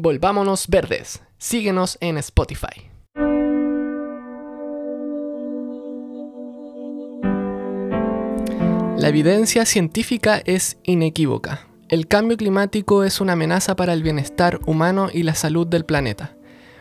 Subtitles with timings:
[0.00, 1.22] Volvámonos Verdes.
[1.38, 2.88] Síguenos en Spotify.
[8.96, 11.66] La evidencia científica es inequívoca.
[11.88, 16.36] El cambio climático es una amenaza para el bienestar humano y la salud del planeta.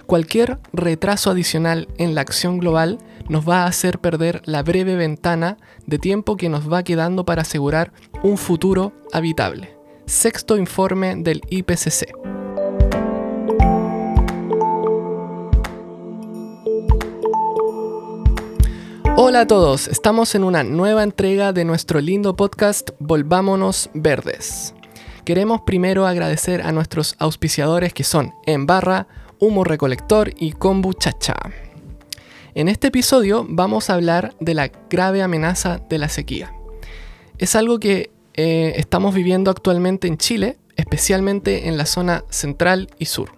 [0.05, 2.99] Cualquier retraso adicional en la acción global
[3.29, 5.57] nos va a hacer perder la breve ventana
[5.87, 7.91] de tiempo que nos va quedando para asegurar
[8.21, 9.75] un futuro habitable.
[10.05, 12.36] Sexto informe del IPCC.
[19.19, 24.75] Hola a todos, estamos en una nueva entrega de nuestro lindo podcast Volvámonos Verdes.
[25.25, 29.07] Queremos primero agradecer a nuestros auspiciadores que son En Barra,
[29.39, 31.33] Humo Recolector y Kombuchacha.
[32.53, 36.53] En este episodio vamos a hablar de la grave amenaza de la sequía.
[37.39, 43.05] Es algo que eh, estamos viviendo actualmente en Chile, especialmente en la zona central y
[43.05, 43.31] sur.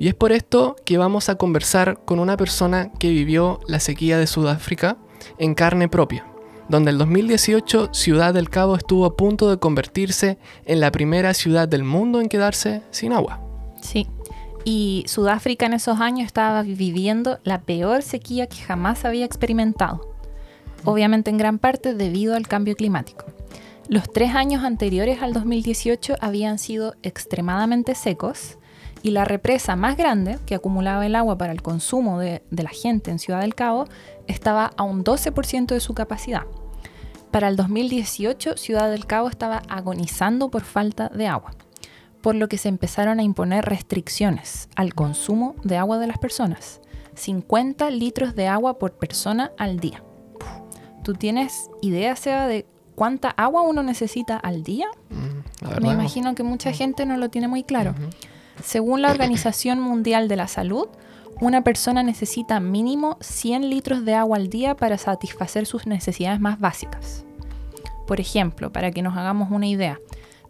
[0.00, 4.18] Y es por esto que vamos a conversar con una persona que vivió la sequía
[4.18, 4.96] de Sudáfrica
[5.38, 6.26] en carne propia,
[6.68, 11.68] donde el 2018 Ciudad del Cabo estuvo a punto de convertirse en la primera ciudad
[11.68, 13.40] del mundo en quedarse sin agua.
[13.80, 14.06] Sí,
[14.64, 20.14] y Sudáfrica en esos años estaba viviendo la peor sequía que jamás había experimentado,
[20.84, 23.24] obviamente en gran parte debido al cambio climático.
[23.88, 28.58] Los tres años anteriores al 2018 habían sido extremadamente secos
[29.02, 33.10] y la represa más grande que acumulaba el agua para el consumo de, la gente
[33.10, 33.86] en Ciudad del Cabo
[34.28, 36.42] estaba a un 12% de su capacidad.
[37.30, 41.54] Para el 2018, Ciudad del Cabo estaba agonizando por falta de agua,
[42.20, 46.80] por lo que se empezaron a imponer restricciones al consumo de agua de las personas.
[47.14, 50.02] 50 litros de agua por persona al día.
[51.02, 52.64] ¿Tú tienes idea, Seba, de
[52.94, 54.86] cuánta agua uno necesita al día?
[55.10, 57.94] Mm, Me imagino que mucha gente no lo tiene muy claro.
[58.62, 60.86] Según la Organización Mundial de la Salud,
[61.40, 66.60] una persona necesita mínimo 100 litros de agua al día para satisfacer sus necesidades más
[66.60, 67.24] básicas.
[68.06, 69.98] Por ejemplo, para que nos hagamos una idea,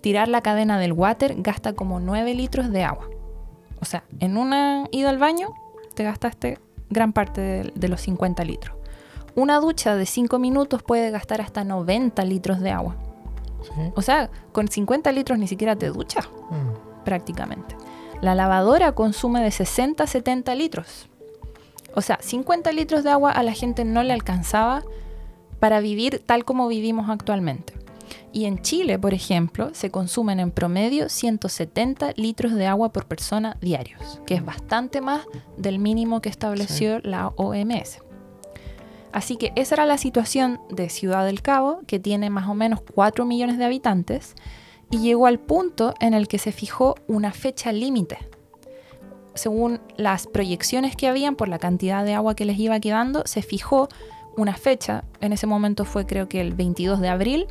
[0.03, 3.09] tirar la cadena del water gasta como 9 litros de agua.
[3.81, 5.49] O sea, en una ida al baño
[5.95, 6.59] te gastaste
[6.91, 8.77] gran parte de, los 50 litros.
[9.35, 12.97] Una ducha de 5 minutos puede gastar hasta 90 litros de agua.
[13.95, 17.05] O sea, con 50 litros ni siquiera te duchas, mm.
[17.05, 17.77] prácticamente.
[18.23, 21.09] La lavadora consume de 60 a 70 litros.
[21.93, 24.85] O sea, 50 litros de agua a la gente no le alcanzaba
[25.59, 27.75] para vivir tal como vivimos actualmente.
[28.33, 33.57] Y en Chile, por ejemplo, se consumen en promedio 170 litros de agua por persona
[33.61, 38.03] diarios, que es bastante más del mínimo que estableció la OMS.
[39.13, 42.81] Así que esa era la situación de Ciudad del Cabo, que tiene más o menos
[42.95, 44.37] 4 millones de habitantes,
[44.93, 48.19] y llegó al punto en el que se fijó una fecha límite.
[49.35, 53.43] Según las proyecciones que habían por la cantidad de agua que les iba quedando, se
[53.43, 53.89] fijó
[54.37, 57.47] una fecha, en ese momento fue creo que el 22 de abril,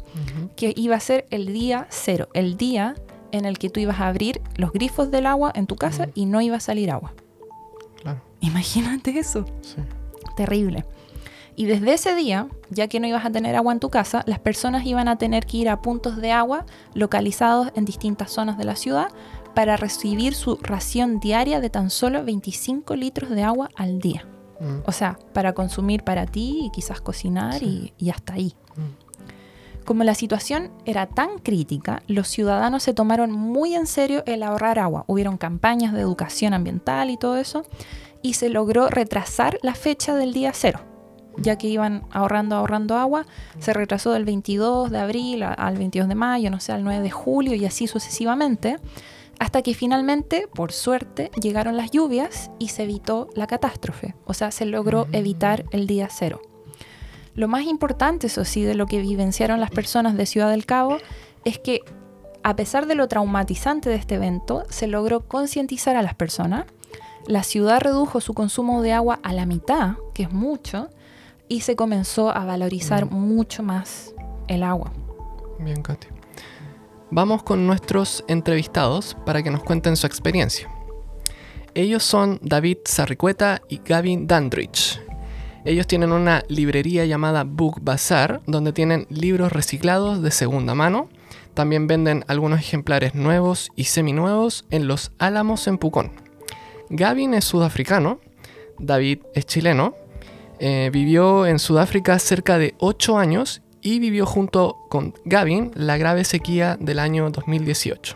[0.56, 2.96] que iba a ser el día cero, el día
[3.31, 6.25] en el que tú ibas a abrir los grifos del agua en tu casa y
[6.25, 7.13] no iba a salir agua.
[8.40, 9.46] Imagínate eso.
[10.35, 10.85] Terrible.
[11.56, 14.39] Y desde ese día, ya que no ibas a tener agua en tu casa, las
[14.39, 18.63] personas iban a tener que ir a puntos de agua localizados en distintas zonas de
[18.63, 19.09] la ciudad
[19.53, 24.25] para recibir su ración diaria de tan solo 25 litros de agua al día.
[24.59, 24.84] Mm.
[24.85, 28.56] O sea, para consumir para ti y quizás cocinar y, hasta ahí.
[28.78, 29.83] Mm.
[29.83, 34.79] Como la situación era tan crítica, los ciudadanos se tomaron muy en serio el ahorrar
[34.79, 35.03] agua.
[35.07, 37.66] Hubieron campañas de educación ambiental y todo eso,
[38.22, 40.91] y se logró retrasar la fecha del día cero
[41.38, 43.25] ya que iban ahorrando, ahorrando agua,
[43.59, 47.12] se retrasó del 22 de abril al 22 de mayo, no sé, al 9 de
[47.12, 48.78] julio y así sucesivamente,
[49.40, 54.52] hasta que finalmente, por suerte, llegaron las lluvias y se evitó la catástrofe, o sea,
[54.52, 55.16] se logró mm.
[55.16, 56.42] evitar el día cero.
[57.34, 60.98] Lo más importante, eso sí, de lo que vivenciaron las personas de Ciudad del Cabo,
[61.46, 61.80] es que
[62.44, 66.66] a pesar de lo traumatizante de este evento, se logró concientizar a las personas,
[67.27, 70.89] la ciudad redujo su consumo de agua a la mitad, que es mucho,
[71.51, 73.13] y se comenzó a valorizar mm.
[73.13, 74.15] mucho más
[74.48, 74.94] el agua.
[75.59, 76.07] Bien, Katy.
[77.09, 80.71] Vamos con nuestros entrevistados para que nos cuenten su experiencia.
[81.74, 85.01] Ellos son David Sarricueta y Gavin Dandridge.
[85.65, 91.09] Ellos tienen una librería llamada Book Bazaar, donde tienen libros reciclados de segunda mano.
[91.53, 96.13] También venden algunos ejemplares nuevos y seminuevos en Los Álamos en Pucón.
[96.89, 98.21] Gavin es sudafricano,
[98.80, 99.95] David es chileno
[100.63, 106.24] eh, vivió en Sudáfrica cerca de 8 años y vivió junto con Gavin la grave
[106.24, 108.16] sequía del año 2018.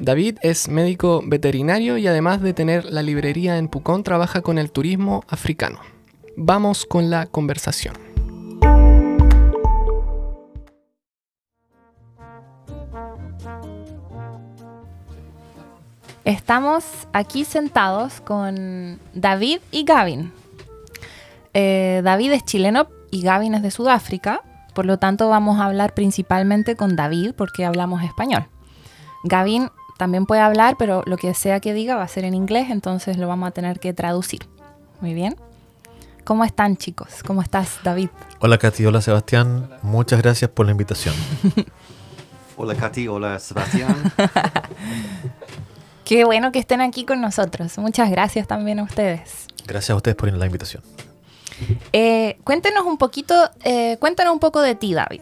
[0.00, 4.70] David es médico veterinario y además de tener la librería en Pucón, trabaja con el
[4.70, 5.80] turismo africano.
[6.34, 7.94] Vamos con la conversación.
[16.24, 20.32] Estamos aquí sentados con David y Gavin.
[21.54, 24.42] Eh, David es chileno y Gavin es de Sudáfrica,
[24.74, 28.46] por lo tanto vamos a hablar principalmente con David porque hablamos español.
[29.24, 29.68] Gavin
[29.98, 33.18] también puede hablar, pero lo que sea que diga va a ser en inglés, entonces
[33.18, 34.40] lo vamos a tener que traducir.
[35.00, 35.36] Muy bien.
[36.24, 37.22] ¿Cómo están chicos?
[37.26, 38.08] ¿Cómo estás David?
[38.38, 41.14] Hola Katy, hola Sebastián, muchas gracias por la invitación.
[42.56, 43.96] Hola Katy, hola Sebastián.
[46.04, 47.78] Qué bueno que estén aquí con nosotros.
[47.78, 49.46] Muchas gracias también a ustedes.
[49.66, 50.82] Gracias a ustedes por la invitación.
[51.92, 53.34] Eh, cuéntenos un poquito,
[53.64, 55.20] eh, cuéntanos un poco de ti, David.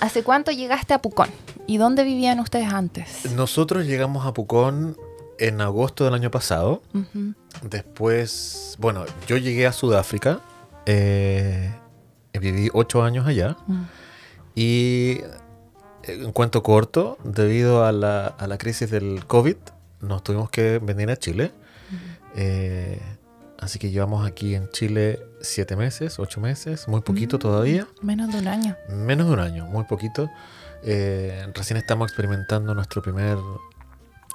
[0.00, 1.30] ¿Hace cuánto llegaste a Pucón?
[1.66, 3.30] ¿Y dónde vivían ustedes antes?
[3.34, 4.96] Nosotros llegamos a Pucón
[5.38, 6.82] en agosto del año pasado.
[7.62, 10.40] Después, bueno, yo llegué a Sudáfrica.
[10.86, 11.70] eh,
[12.40, 13.56] viví ocho años allá.
[13.66, 13.82] Mm.
[14.54, 15.20] Y
[16.04, 19.56] en cuento corto, debido a la, a la crisis del COVID,
[20.00, 21.52] nos tuvimos que venir a Chile.
[22.34, 22.98] Eh,
[23.62, 27.40] así que llevamos aquí en Chile siete meses, ocho meses, muy poquito Mm.
[27.40, 27.86] todavía.
[28.02, 28.76] Menos de un año.
[28.88, 30.28] Menos de un año, muy poquito.
[30.84, 33.38] Eh, recién estamos experimentando nuestro primer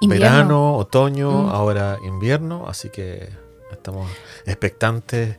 [0.00, 0.26] Invierno.
[0.26, 1.48] verano, otoño, Mm.
[1.50, 3.28] ahora invierno, así que
[3.70, 4.10] estamos
[4.46, 5.36] expectantes,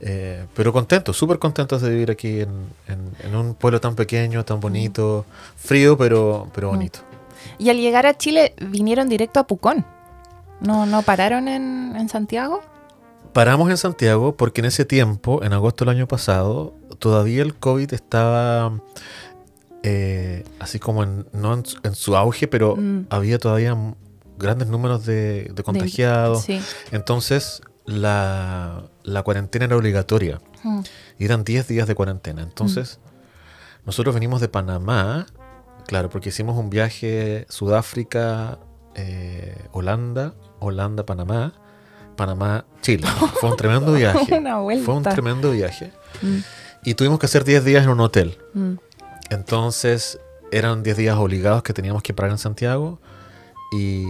[0.00, 2.50] eh, pero contentos, súper contentos de vivir aquí en,
[2.88, 5.24] en- en un pueblo tan pequeño, tan bonito,
[5.56, 6.74] frío, pero, pero Mm.
[6.74, 6.98] bonito.
[7.58, 9.84] Y al llegar a Chile vinieron directo a Pucón.
[10.60, 12.62] ¿No, no pararon en, en Santiago?
[13.38, 17.94] Paramos en Santiago porque en ese tiempo, en agosto del año pasado, todavía el COVID
[17.94, 18.80] estaba
[19.84, 23.06] eh, así como en, no en, su- en su auge, pero Mm.
[23.10, 23.76] había todavía
[24.38, 26.42] grandes números de, de contagiados.
[26.42, 26.60] Sí.
[26.90, 30.80] Entonces la, la cuarentena era obligatoria Mm.
[31.20, 32.42] y eran 10 días de cuarentena.
[32.42, 32.98] Entonces
[33.86, 35.26] nosotros venimos de Panamá,
[35.86, 38.58] claro, porque hicimos un viaje Sudáfrica,
[38.96, 41.52] eh, Holanda, Holanda, Panamá,
[42.18, 43.06] Panamá, Chile.
[43.40, 44.34] Fue un tremendo viaje.
[44.38, 44.84] Una vuelta.
[44.84, 45.90] Fue un tremendo viaje.
[46.20, 46.36] Mm,
[46.84, 48.36] Y tuvimos que hacer 10 días en un hotel.
[48.52, 48.74] mm.
[49.30, 50.18] Entonces
[50.50, 52.98] eran 10 días obligados que teníamos que parar en Santiago.
[53.72, 54.04] Y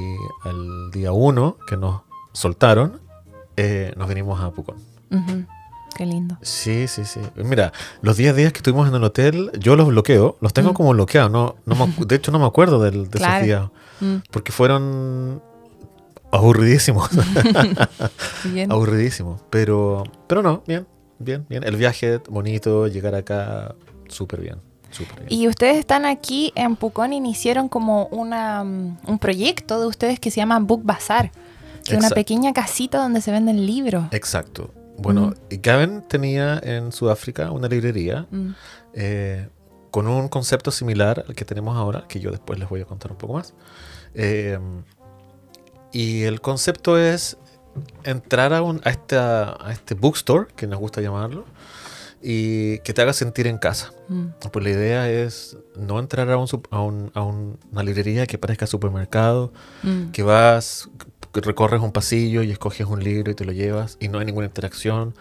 [0.44, 2.02] al día 1 que nos
[2.32, 3.00] soltaron,
[3.56, 4.76] eh, nos vinimos a Pucón.
[5.96, 6.38] Qué lindo.
[6.42, 7.18] Sí, sí, sí.
[7.34, 7.72] Mira,
[8.02, 10.36] los 10 días que estuvimos en el hotel, yo los bloqueo.
[10.40, 10.74] Los tengo Mm.
[10.74, 11.30] como bloqueados.
[11.32, 13.34] No, no me acu- de hecho, no me acuerdo del- de, Claro.
[13.34, 13.62] esos días.
[14.00, 15.42] Mm, Porque fueron
[16.30, 17.10] aburridísimos.
[18.68, 19.40] Aburridísimos.
[19.50, 20.86] Pero, pero no, bien,
[21.18, 21.64] bien, bien.
[21.64, 23.74] El viaje bonito, llegar acá,
[24.08, 24.56] súper bien.
[24.90, 25.40] Súper bien.
[25.40, 30.30] Y ustedes están aquí en Pucón, iniciaron como una, mm, un proyecto de ustedes que
[30.30, 31.30] se llama Book Bazar,
[31.84, 34.04] que es una pequeña casita donde se venden libros.
[34.12, 34.72] Exacto.
[34.98, 38.50] Bueno, y Gavin tenía en Sudáfrica una librería Mm,
[38.94, 39.48] eh,
[39.90, 43.12] con un concepto similar al que tenemos ahora, que yo después les voy a contar
[43.12, 43.54] un poco más.
[44.14, 44.58] Eh,
[45.92, 47.36] y el concepto es
[48.04, 51.44] entrar a, un, a, esta- a este bookstore, que nos gusta llamarlo,
[52.20, 53.92] y que te haga sentir en casa.
[54.08, 58.26] mm, Pues la idea es no entrar a, un, a, un- a un- una librería
[58.26, 59.52] que parezca supermercado,
[59.84, 60.10] mm.
[60.10, 60.88] que vas,
[61.32, 64.24] que recorres un pasillo y escoges un libro y te lo llevas y no hay
[64.26, 65.14] ninguna interacción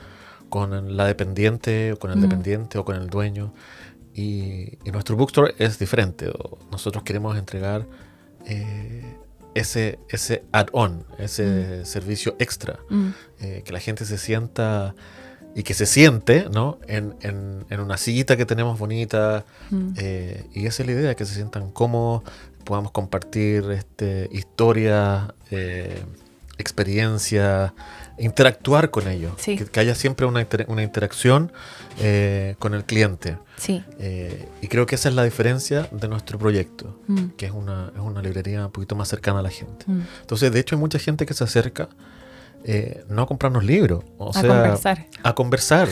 [0.49, 2.21] con la dependiente o con el Mm.
[2.21, 3.53] dependiente o con el dueño.
[4.15, 6.31] Y, y nuestro bookstore es diferente.
[6.71, 7.85] nosotros queremos entregar
[8.47, 9.15] eh,
[9.59, 13.09] ese, ese add-on, ese servicio extra, Mm,
[13.41, 14.93] eh, que la gente se sienta
[15.55, 16.77] y que se siente ¿no?
[16.87, 19.93] en, en- en una sillita que tenemos bonita, mm.
[19.97, 22.23] eh, y esa es la idea, que se sientan cómodos,
[22.63, 26.03] podamos compartir este, historias, eh,
[26.59, 27.71] experiencias,
[28.19, 29.33] interactuar con ellos.
[29.37, 29.57] Sí.
[29.57, 31.51] Que, que haya siempre una, inter- una interacción
[31.99, 33.37] eh, con el cliente.
[33.57, 33.83] Sí.
[33.99, 37.91] Eh, y creo que esa es la diferencia de nuestro proyecto, mm, que es una,
[37.95, 39.85] es una librería un poquito más cercana a la gente.
[39.87, 40.01] mm.
[40.21, 41.89] Entonces, de hecho, hay mucha gente que se acerca
[42.63, 45.05] eh, no a comprarnos libros, o a sea, conversar.
[45.23, 45.87] a conversar.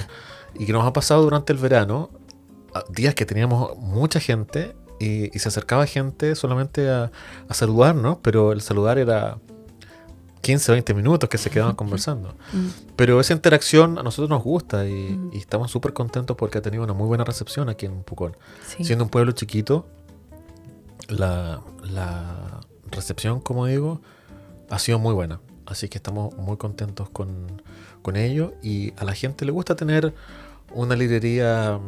[0.56, 2.10] Y que nos ha pasado durante el verano,
[2.90, 7.12] días que teníamos mucha gente y, y se acercaba gente solamente a,
[7.48, 9.38] a saludarnos, pero el saludar era
[10.46, 12.36] 15, 20 minutos que se quedaban conversando.
[12.54, 15.30] Mm, Pero esa interacción a nosotros nos gusta y, Mm.
[15.34, 18.38] y estamos súper contentos porque ha tenido una muy buena recepción aquí en Pucón.
[18.68, 18.84] sí.
[18.86, 19.88] Siendo un pueblo chiquito,
[21.08, 22.62] la, la
[22.92, 24.02] recepción, como digo,
[24.70, 25.40] ha sido muy buena.
[25.66, 27.62] Así que estamos muy contentos con,
[28.04, 28.54] con ello.
[28.62, 30.14] Y a la gente le gusta tener
[30.74, 31.80] una librería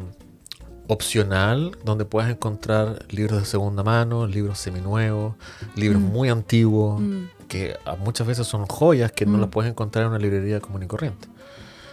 [0.87, 5.35] opcional donde puedes encontrar libros de segunda mano, libros seminuevos,
[5.75, 6.05] libros Mm.
[6.05, 7.23] muy antiguos, Mm.
[7.47, 9.41] Que muchas veces son joyas que no Mm.
[9.41, 11.27] las puedes encontrar en una librería común y corriente.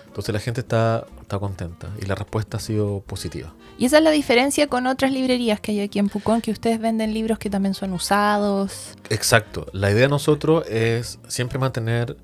[0.06, 3.52] Entonces la gente está, está contenta y la respuesta ha sido positiva.
[3.78, 6.78] Y esa es la diferencia con otras librerías que hay aquí en Pucón, que ustedes
[6.80, 8.94] venden libros que también son usados.
[9.10, 9.66] Exacto.
[9.72, 12.16] La idea de nosotros es siempre mantener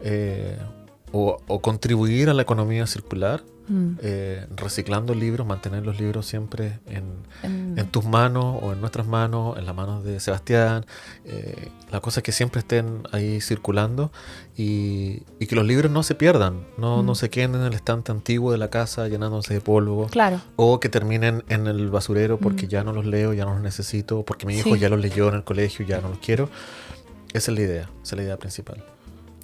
[0.00, 0.56] eh,
[1.10, 3.92] o, o contribuir a la economía circular, Mm.
[4.02, 7.04] eh, reciclando libros, mantener los libros siempre en,
[7.42, 10.84] En- en tus manos o en nuestras manos, en las manos de Sebastián.
[11.24, 14.12] Eh, la cosa es que siempre estén ahí circulando
[14.56, 17.06] y, y que los libros no se pierdan, no, Mm.
[17.06, 20.06] no se queden en el estante antiguo de la casa llenándose de polvo.
[20.08, 20.40] Claro.
[20.56, 22.68] O que terminen en el basurero porque Mm.
[22.68, 24.78] ya no los leo, ya no los necesito, porque mi hijo Sí.
[24.80, 26.50] ya los leyó en el colegio ya no los quiero.
[27.32, 28.84] Esa es la idea, esa es la idea principal.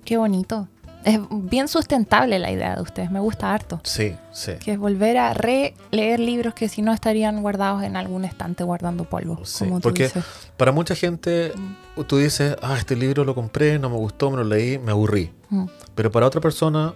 [0.05, 0.69] Qué bonito.
[1.04, 3.80] Es bien sustentable la idea de ustedes, me gusta harto.
[3.85, 4.52] Sí, sí.
[4.62, 9.04] Que es volver a releer libros que si no estarían guardados en algún estante guardando
[9.04, 10.25] polvo, Sí, como tú porque- dices.
[10.59, 11.52] Para mucha gente,
[12.07, 15.33] tú dices, ah, este libro lo compré, no me gustó, me lo leí, me aburrí.
[15.49, 16.92] Mm, Pero para otra persona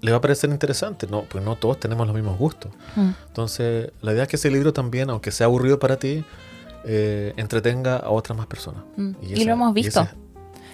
[0.00, 2.72] le va a parecer interesante, no, pues no todos tenemos los mismos gustos.
[2.96, 3.10] mm.
[3.28, 6.24] Entonces, la idea es que ese libro también, aunque sea aburrido para ti,
[6.84, 8.82] eh, entretenga a otras más personas.
[8.96, 9.10] Mm.
[9.22, 10.08] Y, esa- lo hemos visto.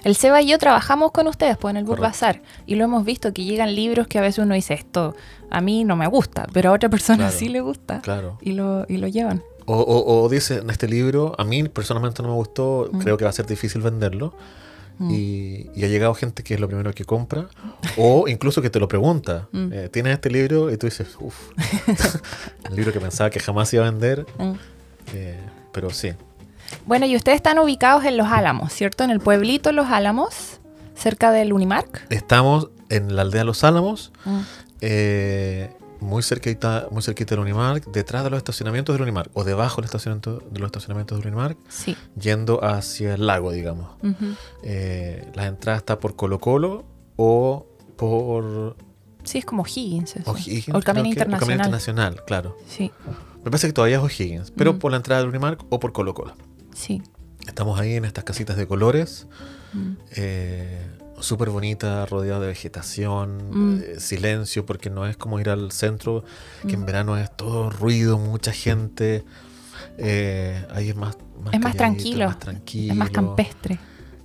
[0.06, 2.12] El Seba y yo trabajamos con ustedes pues, en el Book Correcto.
[2.26, 5.16] Bazar y lo hemos visto que llegan libros que a veces uno dice esto
[5.50, 7.32] a mí no me gusta, pero a otra persona Claro.
[7.36, 8.38] sí le gusta claro.
[8.40, 9.42] y, lo, y lo llevan.
[9.64, 12.98] O, o, o dice, en este libro, a mí personalmente no me gustó, Mm.
[13.00, 14.32] creo que va a ser difícil venderlo.
[14.98, 15.10] Mm.
[15.10, 17.48] Y, y ha llegado gente que es lo primero que compra,
[17.96, 19.48] o incluso que te lo pregunta.
[19.52, 19.72] Mm.
[19.72, 20.70] eh, ¿Tienes este libro?
[20.70, 21.50] Y tú dices, uff,
[22.70, 24.24] el libro que pensaba que jamás iba a vender,
[25.14, 25.40] eh,
[25.72, 26.12] pero sí.
[26.86, 29.04] Bueno, y ustedes están ubicados en Los Álamos, ¿cierto?
[29.04, 30.60] En el pueblito Los Álamos,
[30.94, 32.06] cerca del Unimark.
[32.10, 34.40] Estamos en la aldea Los Álamos, Mm.
[34.80, 35.70] eh,
[36.00, 39.86] muy cerquita, muy cerquita del Unimark, detrás de los estacionamientos del Unimark, o debajo del
[39.86, 41.96] estacionamiento, de los estacionamientos del Unimark, Sí.
[42.20, 43.88] yendo hacia el lago, digamos.
[44.62, 46.84] Eh, la entrada está por Colo Colo
[47.16, 48.76] o por
[49.24, 50.16] Sí, es como Higgins.
[50.16, 50.30] eso.
[50.30, 50.68] O'Higgins.
[50.74, 51.40] O el Camino o Internacional.
[51.40, 52.56] Camino Internacional, claro.
[52.68, 52.92] Sí,
[53.42, 54.78] Me parece que todavía es O'Higgins, pero Mm.
[54.80, 56.34] por la entrada del Unimark o por Colo Colo.
[56.76, 57.02] Sí.
[57.48, 59.26] Estamos ahí en estas casitas de colores,
[59.72, 59.92] Mm.
[60.16, 60.86] eh,
[61.20, 63.80] súper bonita, rodeada de vegetación, Mm.
[63.82, 66.24] eh, silencio, porque no es como ir al centro,
[66.66, 66.86] que en Mm.
[66.86, 69.24] verano es todo ruido, mucha gente.
[69.98, 72.92] eh, ahí es más, más Es más tranquilo, más tranquilo.
[72.94, 73.78] Es más campestre.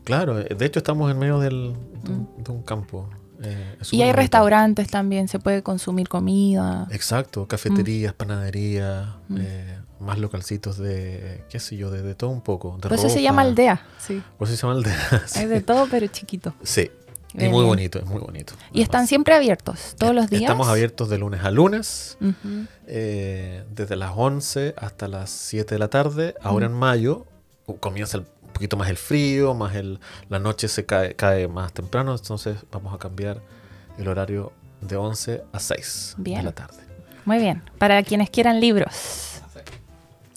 [0.05, 2.43] Claro, de hecho estamos en medio del, de, un, Mm.
[2.43, 3.09] de un campo.
[3.43, 4.15] eh, Y hay bonito.
[4.17, 6.87] restaurantes también, se puede consumir comida.
[6.91, 9.37] Exacto, cafeterías, panaderías, Mm.
[9.41, 12.75] eh, más localcitos de, qué sé yo, de, de todo un poco.
[12.81, 13.85] De Por eso se llama aldea.
[13.99, 14.21] Sí.
[14.37, 15.23] Por eso se llama aldea.
[15.27, 15.39] sí.
[15.39, 16.53] Hay de todo, pero chiquito.
[16.63, 16.91] Sí,
[17.33, 18.53] y muy bonito, es muy bonito.
[18.73, 20.41] Y están siempre abiertos, todos los días.
[20.41, 22.65] Estamos abiertos de lunes a lunes, Ujú.
[22.87, 26.35] eh, desde las 11 hasta las 7 de la tarde.
[26.41, 26.71] Ahora Mm.
[26.73, 27.25] en mayo
[27.67, 31.47] uh, comienza el- un poquito más el frío, más el, la noche se cae, cae
[31.47, 33.41] más temprano, entonces vamos a cambiar
[33.97, 36.43] el horario de 11 a 6 de Bien.
[36.43, 36.83] la tarde.
[37.23, 37.63] Muy bien.
[37.77, 39.30] Para quienes quieran libros.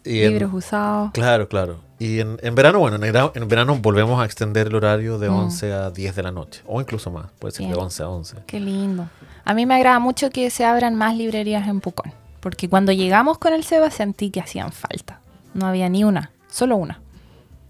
[0.04, 1.10] Y en- libros usados.
[1.12, 1.80] Claro, claro.
[1.98, 5.34] Y en, en verano, bueno, en, verano volvemos a extender el horario de Mm.
[5.34, 7.80] 11 a 10 de la noche, o incluso más, puede ser de Bien.
[7.84, 8.36] 11 a 11.
[8.46, 9.08] Qué lindo.
[9.44, 12.12] A mí me agrada mucho que se abran más librerías en Pucón.
[12.40, 15.20] Porque cuando llegamos con el Seba sentí que hacían falta.
[15.54, 17.00] No había ni una, solo una.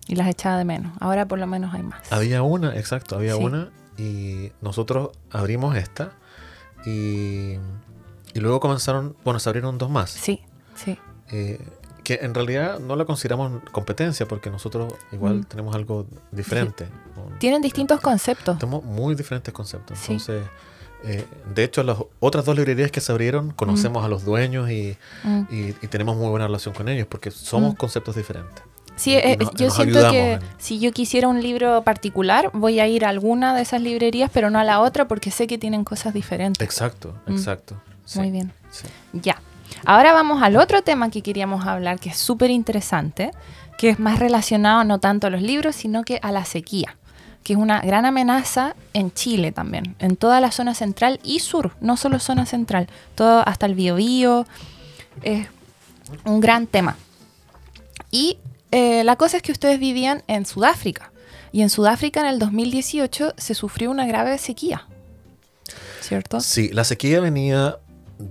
[0.09, 0.93] Y las echaba de menos.
[1.01, 2.11] Ahora por lo menos hay más.
[2.13, 3.43] Había una, exacto, había Sí.
[3.45, 6.13] una y nosotros abrimos esta
[6.85, 7.53] y,
[8.35, 10.11] y luego comenzaron, bueno, se abrieron dos más.
[10.11, 10.43] Sí,
[10.75, 10.99] sí.
[11.31, 11.61] eh,
[12.05, 15.45] que en realidad no la consideramos competencia porque nosotros igual Mm.
[15.45, 16.87] tenemos algo diferente.
[17.39, 18.59] Tienen distintos conceptos.
[18.59, 19.99] Tenemos muy diferentes conceptos.
[19.99, 20.13] Sí.
[20.13, 20.45] Entonces,
[21.05, 24.97] eh, de hecho, las otras dos librerías que se abrieron, conocemos a los dueños y,
[25.25, 25.41] Mm.
[25.51, 27.77] y- y tenemos muy buena relación con ellos porque somos Mm.
[27.77, 28.63] conceptos diferentes.
[28.97, 32.87] Sí, eh, nos- yo siento que en- si yo quisiera un libro particular, voy a
[32.87, 35.83] ir a alguna de esas librerías, pero no a la otra porque sé que tienen
[35.83, 36.65] cosas diferentes.
[36.65, 37.33] Exacto, Mm.
[37.33, 37.81] exacto.
[38.05, 38.53] Sí, Muy bien.
[39.15, 39.41] Ya.
[39.87, 43.33] Ahora vamos al otro tema que queríamos hablar, que es súper interesante,
[43.77, 46.97] que es más relacionado no tanto a los libros, sino que a la sequía,
[47.43, 51.73] que es una gran amenaza en Chile también, en toda la zona central y sur,
[51.81, 54.47] no solo zona central, todo hasta el Biobío,
[55.23, 55.49] es
[56.25, 56.97] un gran tema.
[58.11, 58.39] Y
[58.71, 61.13] eh, la cosa es que ustedes vivían en Sudáfrica,
[61.53, 64.89] y en Sudáfrica en el 2018 se sufrió una grave sequía,
[66.01, 66.41] ¿cierto?
[66.41, 67.77] Sí, la sequía venía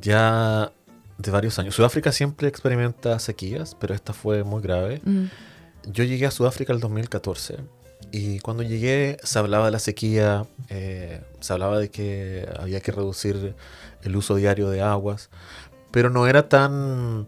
[0.02, 0.72] ya
[1.18, 1.76] de varios años.
[1.76, 5.02] Sudáfrica siempre experimenta sequías, pero esta fue muy grave.
[5.06, 5.26] Mm,
[5.92, 7.58] Yo llegué a Sudáfrica el 2014
[8.12, 12.92] y cuando llegué se hablaba de la sequía, eh, se hablaba de que había que
[12.92, 13.56] reducir
[14.02, 15.30] el uso diario de aguas,
[15.92, 17.28] pero no era tan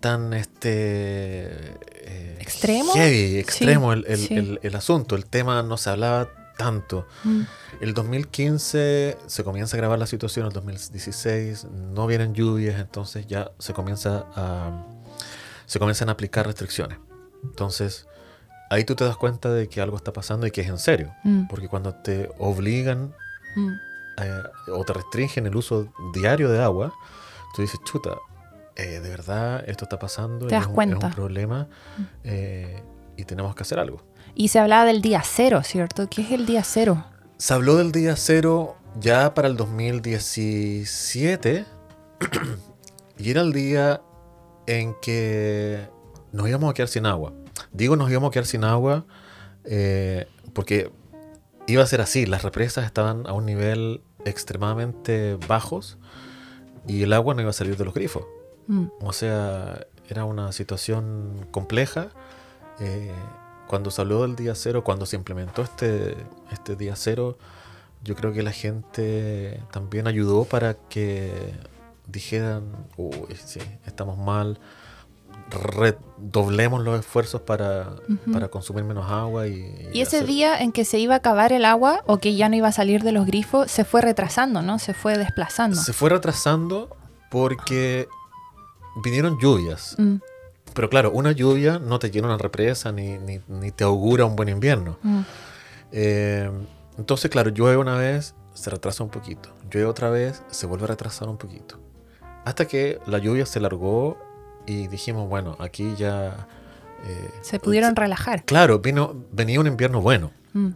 [0.00, 1.50] tan este
[2.02, 2.92] eh, ¿Extremo?
[2.94, 4.34] heavy, extremo el, el- sí.
[4.34, 5.16] el- el asunto.
[5.16, 6.28] El tema no se hablaba
[6.64, 7.06] tanto.
[7.24, 7.40] Mm.
[7.80, 13.50] El 2015 se comienza a grabar la situación, el 2016 no vienen lluvias, entonces ya
[13.58, 14.84] se comienza a
[15.66, 16.98] se comienzan a aplicar restricciones.
[17.44, 18.06] Entonces,
[18.70, 21.12] ahí tú te das cuenta de que algo está pasando y que es en serio,
[21.24, 21.46] Mm.
[21.48, 23.14] porque cuando te obligan
[23.56, 23.70] Mm.
[24.22, 24.42] eh,
[24.74, 26.92] o te restringen el uso diario de agua,
[27.54, 28.16] tú dices, chuta,
[28.76, 30.96] eh, de verdad esto está pasando, Te das es, un, cuenta.
[30.98, 31.68] es un problema
[32.24, 32.82] eh,
[33.16, 34.02] y tenemos que hacer algo.
[34.34, 36.08] Y se hablaba del día cero, ¿cierto?
[36.08, 37.04] ¿Qué es el día cero?
[37.36, 41.64] Se habló del día cero ya para el 2017
[43.18, 44.02] y era el día
[44.66, 45.88] en que
[46.32, 47.32] nos íbamos a quedar sin agua.
[47.72, 49.06] Digo nos íbamos a quedar sin agua
[49.64, 50.90] eh, porque
[51.66, 55.98] iba a ser así, las represas estaban a un nivel extremadamente bajos
[56.86, 58.24] y el agua no iba a salir de los grifos.
[58.66, 58.86] Mm.
[59.00, 62.08] O sea, era una situación compleja.
[62.80, 63.12] Eh,
[63.70, 66.16] cuando se habló del día cero, cuando se implementó este,
[66.50, 67.38] este día cero,
[68.02, 71.30] yo creo que la gente también ayudó para que
[72.08, 72.64] dijeran,
[72.96, 74.58] uy, sí, estamos mal,
[75.50, 78.32] redoblemos los esfuerzos para, Ujú.
[78.32, 79.46] para consumir menos agua.
[79.46, 82.34] Y, Y ese hacer- día en que se iba a acabar el agua o que
[82.34, 84.78] ya no iba a salir de los grifos, se fue retrasando, ¿no?
[84.80, 85.76] Se fue desplazando.
[85.80, 86.96] Se fue retrasando
[87.30, 88.08] porque
[89.04, 89.94] vinieron lluvias.
[89.98, 90.16] Mm,
[90.80, 94.34] Pero claro, una lluvia no te llena una represa ni, ni, ni te augura un
[94.34, 94.96] buen invierno.
[95.02, 95.20] mm,
[95.92, 96.50] Eh,
[96.96, 99.50] entonces, claro, llueve una vez, se retrasa un poquito.
[99.70, 101.78] Llueve otra vez, se vuelve a retrasar un poquito.
[102.46, 104.16] Hasta que la lluvia se largó
[104.66, 106.46] y dijimos, bueno, aquí ya...
[107.06, 108.42] eh, Se pudieron relajar.
[108.46, 110.30] Claro, vino, venía un invierno bueno.
[110.54, 110.68] Mm,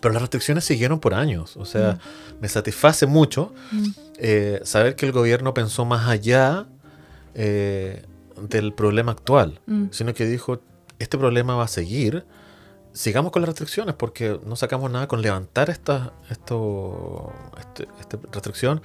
[0.00, 1.58] Pero las restricciones siguieron por años.
[1.58, 1.98] O sea,
[2.40, 6.66] me satisface mucho mm, eh, saber que el gobierno pensó más allá
[7.34, 8.02] eh,
[8.40, 9.86] del problema actual, mm.
[9.90, 10.60] sino que dijo,
[10.98, 12.24] este problema va a seguir,
[12.92, 18.80] sigamos con las restricciones, porque no sacamos nada con levantar esta, esto, este- esta restricción.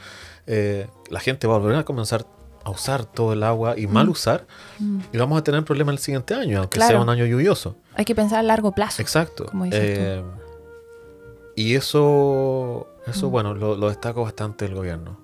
[0.47, 2.25] Eh, la gente va a volver a comenzar
[2.63, 4.11] a usar todo el agua y mal Mm.
[4.11, 4.45] usar,
[4.77, 4.99] Mm.
[5.13, 6.91] y vamos a tener problemas el siguiente año, aunque Claro.
[6.91, 7.75] sea un año lluvioso.
[7.95, 9.01] Hay que pensar a largo plazo.
[9.01, 9.45] Exacto.
[9.47, 9.65] Como.
[9.71, 10.21] Eh,
[11.55, 15.17] y eso, eso bueno, lo, lo destaco bastante el gobierno.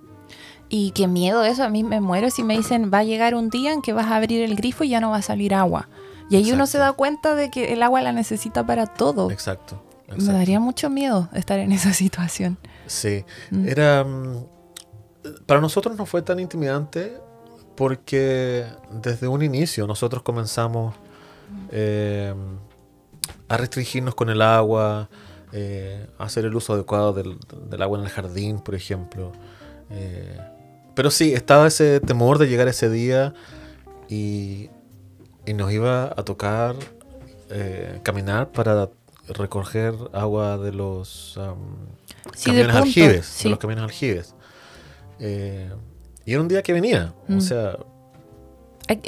[0.69, 3.49] Y qué miedo eso, a mí me muero si me dicen va a llegar un
[3.49, 5.87] día en que vas a abrir el grifo y ya no va a salir agua.
[6.29, 9.31] Y ahí uno se da cuenta de que el agua la necesita para todo.
[9.31, 9.81] Exacto.
[10.17, 12.57] Me daría mucho miedo estar en esa situación.
[12.85, 13.67] Sí, Mm.
[13.67, 14.03] era...
[14.03, 14.45] mm,
[15.45, 17.17] Para nosotros no fue tan intimidante
[17.75, 20.95] porque desde un inicio nosotros comenzamos
[21.71, 22.33] eh,
[23.47, 25.09] a restringirnos con el agua,
[25.53, 27.37] eh, a hacer el uso adecuado del,
[27.69, 29.31] del agua en el jardín, por ejemplo.
[29.91, 30.37] Eh,
[30.97, 33.33] pero sí, estaba ese temor de llegar ese día
[34.09, 34.69] y,
[35.45, 36.75] y nos iba a tocar
[37.51, 38.89] eh, caminar para
[39.29, 41.39] recoger agua de los...
[42.35, 43.43] Sí, de camiones punto, aljibes, sí.
[43.45, 44.35] de los camiones aljibes.
[45.19, 45.69] Eh,
[46.25, 47.37] y era un día que venía, Mm.
[47.37, 47.85] o sea, Hay-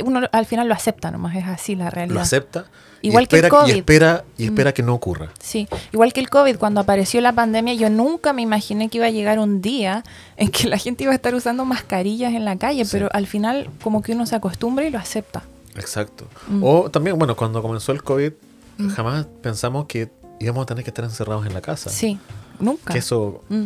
[0.04, 2.16] Uno al final lo acepta nomás, es así la realidad.
[2.16, 2.66] lo acepta
[3.02, 3.74] Igual y que el espera, COVID.
[3.74, 4.46] y espera, y Mm.
[4.48, 5.30] espera que no ocurra.
[5.40, 9.08] Sí, igual que el COVID, cuando apareció la pandemia, yo nunca me imaginé que iba
[9.08, 10.04] a llegar un día
[10.38, 12.90] en que la gente iba a estar usando mascarillas en la calle, Sí.
[12.92, 15.44] pero al final como que uno se acostumbra y lo acepta.
[15.76, 16.28] Exacto.
[16.50, 16.64] Mm.
[16.64, 18.34] O también, bueno, cuando comenzó el COVID,
[18.78, 18.90] Mm.
[18.90, 20.10] jamás pensamos que
[20.42, 21.90] íbamos a tener que estar encerrados en la casa.
[21.90, 22.18] Sí,
[22.60, 22.92] nunca.
[22.94, 23.66] Que eso Mm.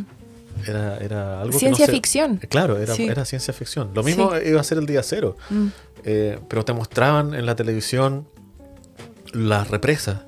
[0.67, 2.37] Era, era algo Ciencia que no se- ficción.
[2.49, 3.07] Claro, era, Sí.
[3.07, 3.91] era ciencia ficción.
[3.93, 4.49] Lo mismo Sí.
[4.49, 5.37] iba a ser el día cero.
[5.49, 5.67] Mm.
[6.05, 8.27] Eh, pero te mostraban en la televisión
[9.33, 10.21] las represas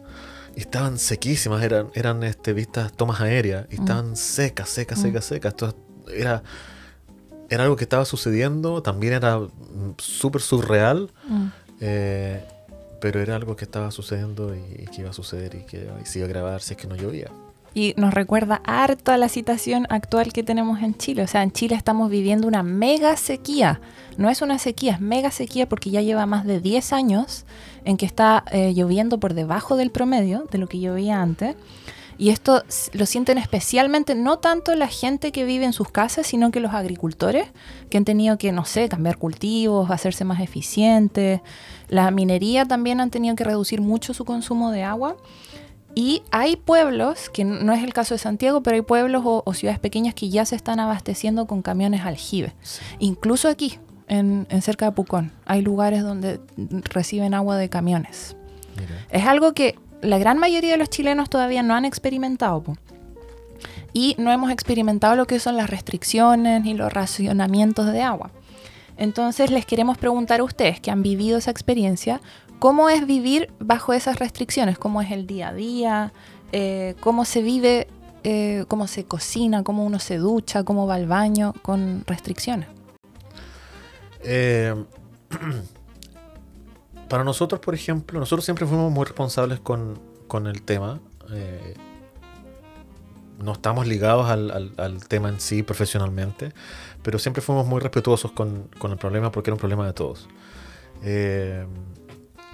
[0.56, 3.82] y estaban sequísimas, eran, eran este, vistas tomas aéreas y Mm.
[3.82, 5.02] estaban secas, secas, Mm.
[5.02, 5.54] secas, secas.
[5.54, 5.76] Esto
[6.14, 6.44] era,
[7.50, 9.40] era algo que estaba sucediendo, también era
[9.98, 11.48] súper surreal, Mm.
[11.82, 12.44] eh,
[13.02, 16.06] pero era algo que estaba sucediendo y, y que iba a suceder y que y
[16.06, 17.30] se iba a grabar si es que no llovía.
[17.76, 21.24] Y nos recuerda harto a la situación actual que tenemos en Chile.
[21.24, 23.82] O sea, en Chile estamos viviendo una mega sequía.
[24.18, 27.46] No es una sequía, es mega sequía porque ya lleva más de 10 años
[27.84, 31.58] en que está eh, lloviendo por debajo del promedio de lo que llovía antes.
[32.18, 36.52] Y esto lo sienten especialmente no tanto la gente que vive en sus casas, sino
[36.52, 37.50] que los agricultores
[37.90, 41.42] que han tenido que, no sé, cambiar cultivos, hacerse más eficientes.
[41.90, 45.18] La minería también han tenido que reducir mucho su consumo de agua.
[45.96, 49.54] Y hay pueblos, que no es el caso de Santiago, pero hay pueblos o, o
[49.54, 52.54] ciudades pequeñas que ya se están abasteciendo con camiones aljibe.
[53.00, 56.42] Incluso aquí, en, en cerca de Pucón, hay lugares donde
[56.84, 58.36] reciben agua de camiones.
[58.78, 59.08] Mira.
[59.10, 62.62] Es algo que la gran mayoría de los chilenos todavía no han experimentado.
[62.62, 62.78] po.
[63.94, 68.32] Y no hemos experimentado lo que son las restricciones ni los racionamientos de agua.
[68.98, 72.22] Entonces les queremos preguntar a ustedes que han vivido esa experiencia,
[72.66, 74.80] ¿cómo es vivir bajo esas restricciones?
[74.80, 76.14] ¿Cómo es el día a día?
[76.52, 77.88] Eh, ¿Cómo se vive?
[78.24, 79.64] eh, ¿Cómo se cocina?
[79.64, 80.64] ¿Cómo uno se ducha?
[80.64, 82.68] ¿Cómo va al baño con restricciones?
[84.24, 84.74] Eh,
[87.08, 91.00] para nosotros, por ejemplo, nosotros siempre fuimos muy responsables con, con el tema.
[93.44, 96.52] no estamos ligados al, al- tema en sí profesionalmente,
[97.04, 100.28] pero siempre fuimos muy respetuosos con, con el problema porque era un problema de todos.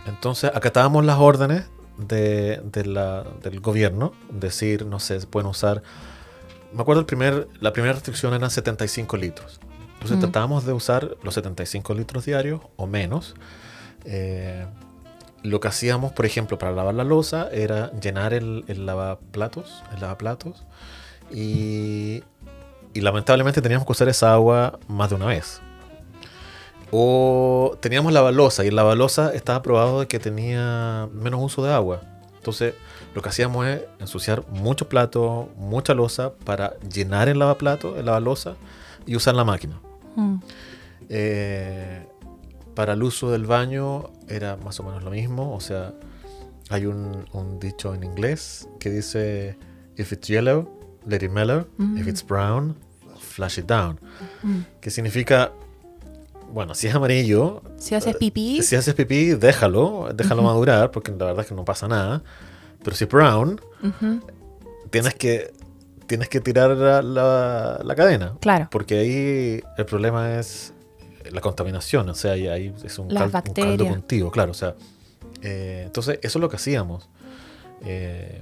[0.08, 5.84] Entonces, acatábamos las órdenes de, de la- del gobierno, decir, no sé, pueden usar...
[6.74, 9.60] Me acuerdo el primer, la primera restricción eran 75 litros.
[9.96, 10.22] Entonces Mm.
[10.22, 13.36] tratábamos de usar los 75 litros diarios o menos.
[14.06, 14.66] Eh,
[15.44, 20.00] lo que hacíamos, por ejemplo, para lavar la losa era llenar el, el lavaplatos, el
[20.02, 20.64] lavaplatos
[21.32, 22.24] y,
[22.94, 25.62] y lamentablemente teníamos que usar esa agua más de una vez.
[26.91, 32.01] O teníamos lavalosa y el lavalosa estaba probado de que tenía menos uso de agua.
[32.36, 32.73] Entonces,
[33.15, 38.56] lo que hacíamos es ensuciar mucho plato, mucha losa para llenar el lavaplato, el lavalosa
[39.06, 39.80] y usar la máquina.
[40.15, 40.36] Mm.
[41.10, 42.08] Eh,
[42.75, 45.54] para el uso del baño era más o menos lo mismo.
[45.56, 45.93] O sea,
[46.69, 49.58] hay un, un dicho en inglés que dice:
[49.97, 50.69] If it's yellow,
[51.06, 51.62] let it mellow.
[51.62, 52.08] If Mm.
[52.10, 52.75] it's brown,
[53.19, 53.99] flush it down.
[54.43, 54.62] Mm.
[54.82, 55.51] Que significa:
[56.52, 61.26] Bueno, si es amarillo, Si haces pipí, si haces pipí, déjalo, déjalo madurar, porque la
[61.26, 62.22] verdad es que no pasa nada.
[62.84, 63.60] Pero si es brown,
[64.90, 65.54] tienes que,
[66.08, 68.36] tienes que tirar la, la- la cadena.
[68.40, 68.68] claro.
[68.72, 70.74] Porque ahí el problema es
[71.32, 74.76] la contaminación, o sea, ahí es un, cal- un caldo contigo, claro, o sea.
[75.44, 77.08] eh, entonces, eso es lo que hacíamos.
[77.86, 78.42] Eh,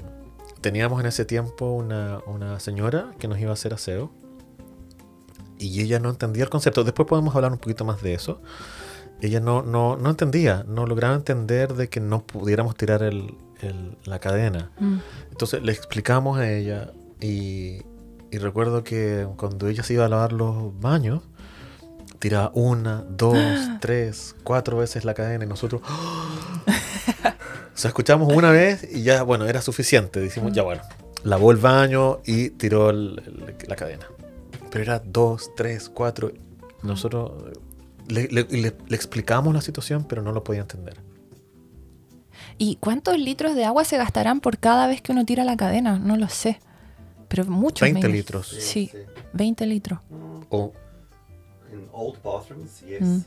[0.61, 4.11] teníamos en ese tiempo una, una señora que nos iba a hacer aseo
[5.59, 6.83] y ella no entendía el concepto.
[6.83, 8.41] Después podemos hablar un poquito más de eso.
[9.21, 13.97] Ella no, no, no entendía, no lograba entender de que no pudiéramos tirar el- el-
[14.05, 14.71] la cadena.
[14.79, 14.97] Mm.
[15.31, 17.81] Entonces le explicamos a ella y,
[18.31, 21.21] y recuerdo que cuando ella se iba a lavar los baños,
[22.19, 23.35] tiraba una, dos,
[23.81, 25.81] tres, cuatro veces la cadena y nosotros...
[26.67, 26.71] o
[27.73, 30.19] sea, escuchamos una vez y ya, bueno, era suficiente.
[30.19, 30.81] Decimos, ya bueno,
[31.23, 34.05] lavó el baño y tiró el- la cadena.
[34.71, 36.31] Pero era dos, tres, cuatro.
[36.83, 37.31] Nosotros
[38.07, 40.97] le, le- le- le explicamos la situación, pero no lo podía entender.
[42.57, 45.97] ¿Y cuántos litros de agua se gastarán por cada vez que uno tira la cadena?
[45.97, 46.59] No lo sé.
[47.27, 47.81] Pero muchos.
[47.81, 48.47] 20 me- litros.
[48.47, 48.91] Sí,
[49.33, 49.99] 20 litros.
[50.49, 50.73] O
[51.71, 53.01] In old bathrooms, yes.
[53.01, 53.21] Mm.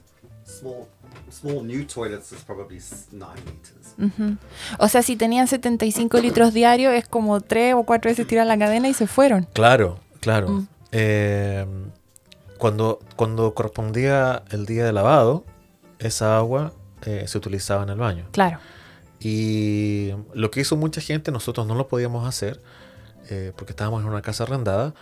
[0.45, 0.87] Small,
[1.31, 3.95] small new toilets is probably s- nine liters.
[3.97, 4.37] Ujú.
[4.81, 8.59] O sea, si tenían 75 litros diarios, es como tres o cuatro veces tirar la
[8.59, 9.47] cadena y se fueron.
[9.53, 10.49] Claro, claro.
[10.49, 10.69] Mm.
[10.93, 11.67] Eh,
[12.59, 15.45] cuando, cuando correspondía el día de lavado,
[15.99, 16.73] esa agua
[17.05, 18.27] eh, se utilizaba en el baño.
[18.31, 18.59] Claro.
[19.21, 22.61] Y lo que hizo mucha gente, nosotros no lo podíamos hacer,
[23.31, 24.95] eh, porque estábamos en una casa arrendada,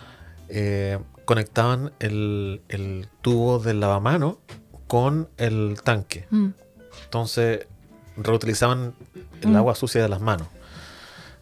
[0.49, 4.39] eh, conectaban el, el tubo del lavamano
[4.87, 6.25] con el tanque.
[6.29, 6.49] Mm.
[7.05, 7.67] Entonces
[8.17, 8.93] reutilizaban
[9.41, 9.55] el Mm.
[9.55, 10.47] agua sucia de las manos.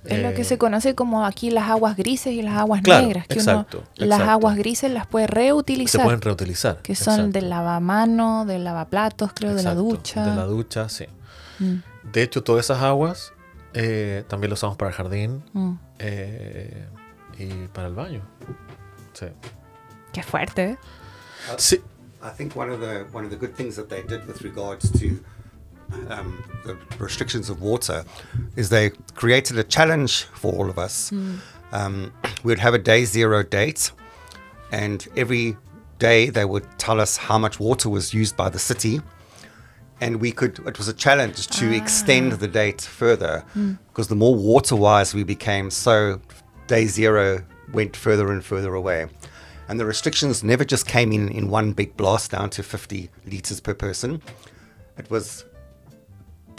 [0.06, 3.06] Es lo que Eh, se conoce como aquí las aguas grises y las aguas Claro,
[3.08, 3.28] negras.
[3.28, 4.32] Que exacto, uno las exacto.
[4.32, 6.04] aguas grises las puede se reutilizar.
[6.04, 6.78] pueden reutilizar.
[6.82, 7.32] que son exacto.
[7.34, 10.26] del lavamano, del lavaplatos, creo, de la ducha.
[10.26, 11.06] De la ducha, sí.
[11.60, 11.76] Mm,
[12.14, 13.34] De hecho, todas esas aguas
[13.74, 15.74] eh, también las usamos para el jardín mm.
[16.00, 16.88] eh,
[17.38, 18.22] y para el baño.
[19.14, 19.26] Sí.
[20.14, 20.78] Qué fuerte, ¿eh?
[21.58, 21.82] Sí,
[22.24, 24.92] I think one of the one of the good things that they did with regards
[24.94, 25.22] to
[26.10, 28.06] um, the restrictions of water
[28.56, 31.12] is they created a challenge for all of us.
[31.72, 32.12] Um,
[32.44, 33.92] we'd have a day zero date,
[34.72, 35.58] and every
[36.00, 39.02] day they would tell us how much water was used by the city,
[40.02, 40.60] and we could.
[40.66, 43.44] It was a challenge to extend the date further
[43.90, 46.22] because the more water wise we became, so
[46.68, 49.08] day zero went further and further away.
[49.68, 53.60] And the restrictions never just came in in one big blast down to 50 liters
[53.60, 54.20] per person.
[54.98, 55.46] It was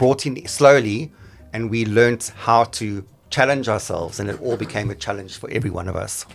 [0.01, 1.11] brought in slowly,
[1.53, 5.69] and we learnt how to challenge ourselves, and it all became a challenge for every
[5.69, 6.25] one of us.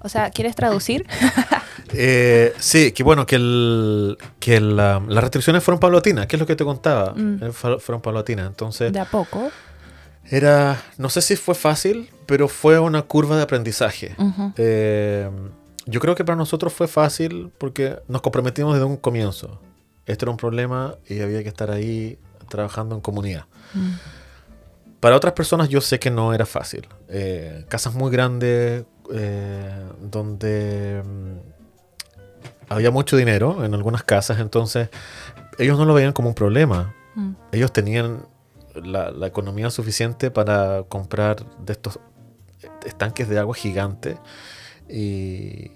[0.00, 1.06] O sea, ¿quieres traducir?
[1.92, 6.46] eh, sí, que bueno, que, el, que la- las restricciones fueron paulatinas, que es lo
[6.46, 7.12] que te contaba.
[7.14, 7.38] Mm.
[7.44, 8.46] Eh, fu- Fueron paulatinas.
[8.46, 9.50] Entonces, de a poco.
[10.30, 14.14] era, no sé si fue fácil, pero fue una curva de aprendizaje.
[14.18, 14.52] Ujú.
[14.56, 15.28] Eh,
[15.86, 19.60] yo creo que para nosotros fue fácil porque nos comprometimos desde un comienzo.
[20.06, 22.18] Esto era un problema y había que estar ahí
[22.52, 23.46] trabajando en comunidad.
[23.72, 23.92] Mm.
[25.00, 26.86] Para otras personas yo sé que no era fácil.
[27.08, 31.38] Eh, casas muy grandes eh, donde mm,
[32.68, 34.90] había mucho dinero en algunas casas, entonces
[35.58, 36.94] ellos no lo veían como un problema.
[37.14, 37.32] Mm.
[37.52, 38.26] Ellos tenían
[38.74, 41.98] la, la economía suficiente para comprar de estos
[42.84, 44.18] estanques de agua gigantes
[44.88, 45.72] y,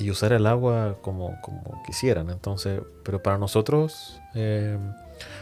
[0.00, 2.30] y usar el agua como, como quisieran.
[2.30, 4.78] Entonces, pero para nosotros eh,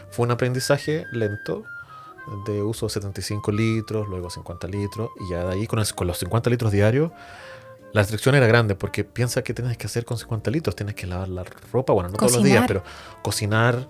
[0.09, 1.63] fue un aprendizaje lento
[2.45, 6.05] de uso de 75 litros, luego 50 litros, y ya de ahí con, el- con
[6.07, 7.11] los 50 litros diarios,
[7.91, 11.07] la restricción era grande, porque piensa que tienes que hacer con 50 litros, tienes que
[11.07, 12.83] lavar la ropa, bueno, no todos los días, pero
[13.23, 13.87] cocinar,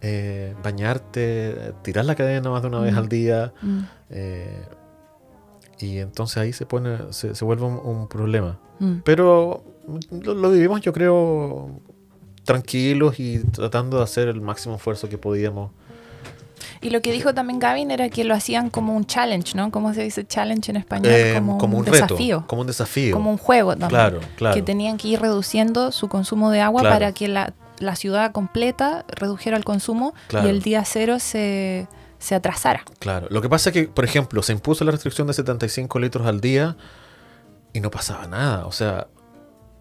[0.00, 2.98] eh, bañarte, tirar la cadena más de una vez Mm.
[2.98, 4.66] al día, Mm, eh,
[5.78, 8.58] y entonces ahí se pone, se, se vuelve un, un problema.
[8.80, 8.98] mm.
[9.04, 9.62] Pero
[10.10, 11.80] lo, lo vivimos, yo creo,
[12.48, 15.70] tranquilos y tratando de hacer el máximo esfuerzo que podíamos.
[16.80, 19.70] Y lo que dijo también Gavin era que lo hacían como un challenge, ¿no?
[19.70, 21.12] ¿Cómo se dice challenge en español?
[21.12, 22.44] Eh, como, un, reto, desafío.
[22.46, 23.14] como un desafío.
[23.14, 23.90] Como un juego también.
[23.90, 24.54] Claro, claro.
[24.54, 26.94] Que tenían que ir reduciendo su consumo de agua Claro.
[26.94, 30.46] para que la, la ciudad completa redujera el consumo Claro.
[30.46, 31.86] y el día cero se,
[32.18, 32.82] se atrasara.
[32.98, 33.26] Claro.
[33.28, 36.40] Lo que pasa es que, por ejemplo, se impuso la restricción de 75 litros al
[36.40, 36.76] día
[37.74, 38.64] y no pasaba nada.
[38.66, 39.08] O sea,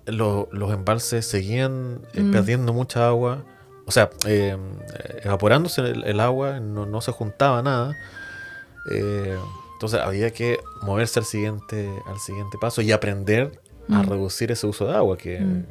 [0.07, 2.31] lo- los embalses seguían eh, Mm.
[2.31, 3.43] perdiendo mucha agua.
[3.85, 4.57] O sea, eh,
[5.23, 7.95] evaporándose el, el agua, no, no se juntaba nada.
[8.91, 9.37] Eh,
[9.73, 14.09] entonces había que moverse al siguiente, al siguiente paso y aprender a Mm.
[14.09, 15.17] reducir ese uso de agua.
[15.17, 15.65] Que, Mm.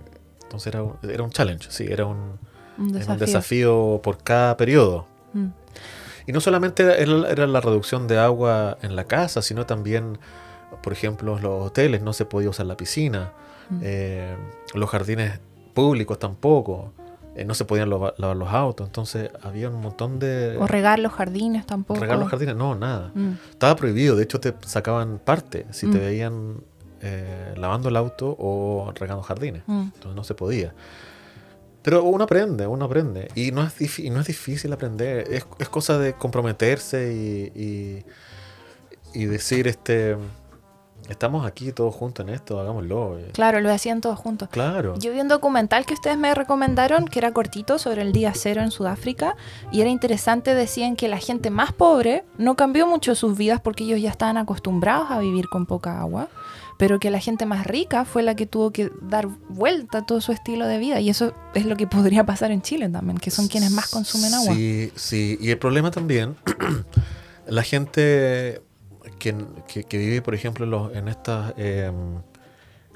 [0.45, 2.39] Entonces era, un- era un challenge, sí, era un,
[2.79, 3.13] Un era desafío.
[3.15, 5.07] un desafío por cada periodo.
[6.27, 6.95] Y no solamente era,
[7.31, 10.19] era- la reducción de agua en la casa, sino también,
[10.83, 13.33] por ejemplo, los hoteles no se podía usar la piscina,
[13.71, 13.81] Mm.
[13.83, 14.37] eh,
[14.75, 15.41] los jardines
[15.75, 16.93] públicos tampoco,
[17.35, 20.57] eh, no se podían lava- lavar los autos, entonces había un montón de...
[20.59, 22.01] O regar los jardines tampoco.
[22.01, 23.11] regar los jardines, no, nada.
[23.15, 23.33] Mm.
[23.51, 26.01] Estaba prohibido, de hecho te sacaban parte si te Mm.
[26.01, 26.57] veían
[27.03, 29.63] eh, lavando el auto o regando jardines.
[29.67, 29.81] Mm.
[29.95, 30.73] Entonces no se podía.
[31.83, 33.29] Pero uno aprende, uno aprende.
[33.35, 35.27] Y no es, y no es difícil aprender.
[35.31, 37.53] Es, es cosa de comprometerse y,
[39.15, 40.17] y, y decir, este,
[41.09, 43.19] estamos aquí todos juntos en esto, hagámoslo.
[43.19, 44.49] Eh, Claro, lo hacían todos juntos.
[44.51, 44.95] Claro.
[44.99, 48.63] Yo vi un documental que ustedes me recomendaron, que era cortito, sobre el día cero
[48.63, 49.37] en Sudáfrica,
[49.73, 53.85] y era interesante, decían que la gente más pobre no cambió mucho sus vidas porque
[53.85, 56.29] ellos ya estaban acostumbrados a vivir con poca agua,
[56.79, 60.21] pero que la gente más rica fue la que tuvo que dar vuelta a todo
[60.21, 63.31] su estilo de vida, y eso es lo que podría pasar en Chile también, que
[63.31, 64.55] son quienes más consumen agua.
[64.55, 65.39] Sí, sí.
[65.41, 66.37] Y el problema también,
[67.47, 68.61] la gente
[69.19, 69.35] que,
[69.69, 71.91] que- que vive, por ejemplo, en, los- en estas, eh,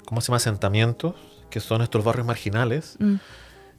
[0.04, 0.37] ¿cómo se llama?
[0.38, 1.14] Asentamientos,
[1.50, 3.14] que son estos barrios marginales, Mm,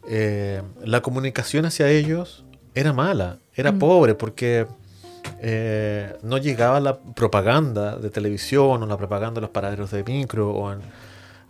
[0.08, 3.80] eh, la comunicación hacia ellos era mala, era Mm.
[3.80, 4.68] pobre, porque
[5.44, 10.52] eh, no llegaba la propaganda de televisión o la propaganda de los paraderos de micro
[10.52, 10.80] o en,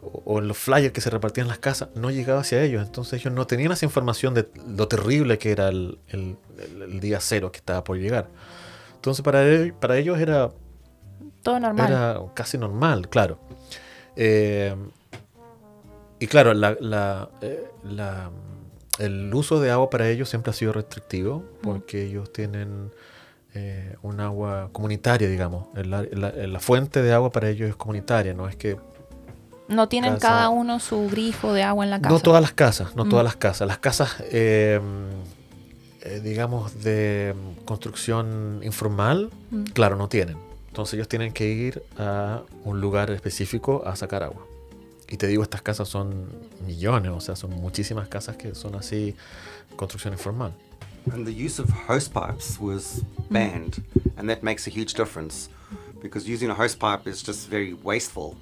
[0.02, 2.86] o- o en los flyers que se repartían en las casas, no llegaba hacia ellos.
[2.86, 6.38] Entonces ellos no tenían esa información de lo terrible que era el, el-
[6.82, 8.28] el- día cero que estaba por llegar.
[8.96, 10.52] Entonces para, él- para ellos era
[11.44, 11.88] todo normal.
[11.92, 13.40] era casi normal, claro.
[14.16, 14.76] Eh,
[16.20, 18.30] y claro, la, la- eh, la-
[19.00, 22.92] el uso de agua para ellos siempre ha sido restrictivo porque ellos tienen
[23.54, 25.68] eh, un agua comunitaria, digamos.
[25.74, 28.78] La, fuente de agua para ellos es comunitaria, no es que
[29.68, 32.14] no tienen casa- cada uno su grifo de agua en la casa.
[32.14, 33.10] no todas las casas, no Mm.
[33.10, 33.68] todas las casas.
[33.68, 34.80] Las casas, eh,
[36.04, 37.34] eh, digamos, de
[37.66, 39.64] construcción informal, Mm.
[39.74, 40.38] claro, no tienen.
[40.72, 44.48] Entonces ellos tienen que ir a un lugar específico a sacar agua.
[45.10, 46.30] Y te digo, estas casas son
[46.66, 49.14] millones, o sea, son muchísimas casas que son así,
[49.76, 50.54] construcción informal.
[51.12, 53.84] And the use of hose pipes was banned,
[54.16, 55.50] and that makes a huge difference
[56.02, 58.38] because using a hose pipe is just very wasteful,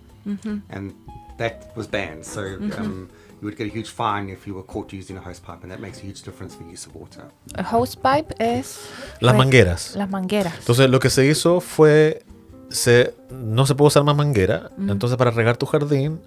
[0.70, 0.94] and
[1.40, 2.24] that was banned.
[2.24, 2.42] So
[2.78, 3.10] um,
[3.42, 5.72] you would get a huge fine if you were caught using a hose pipe, and
[5.72, 7.26] that makes a huge difference for use of water.
[7.56, 8.80] El hosepipe es...
[9.20, 9.96] Las mangueras.
[9.96, 10.54] Las mangueras.
[10.60, 12.24] Entonces lo que se hizo fue,
[12.70, 16.20] se, no se puede usar más manguera, entonces para regar tu jardín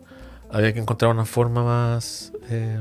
[0.50, 2.32] había que encontrar una forma más...
[2.50, 2.78] eh,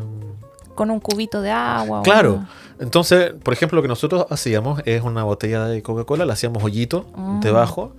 [0.75, 1.99] con un cubito de agua.
[1.99, 2.35] o Claro.
[2.35, 6.63] una- Entonces, por ejemplo, lo que nosotros hacíamos es una botella de Coca-Cola, le hacíamos
[6.63, 7.41] hoyito Mm.
[7.41, 7.93] debajo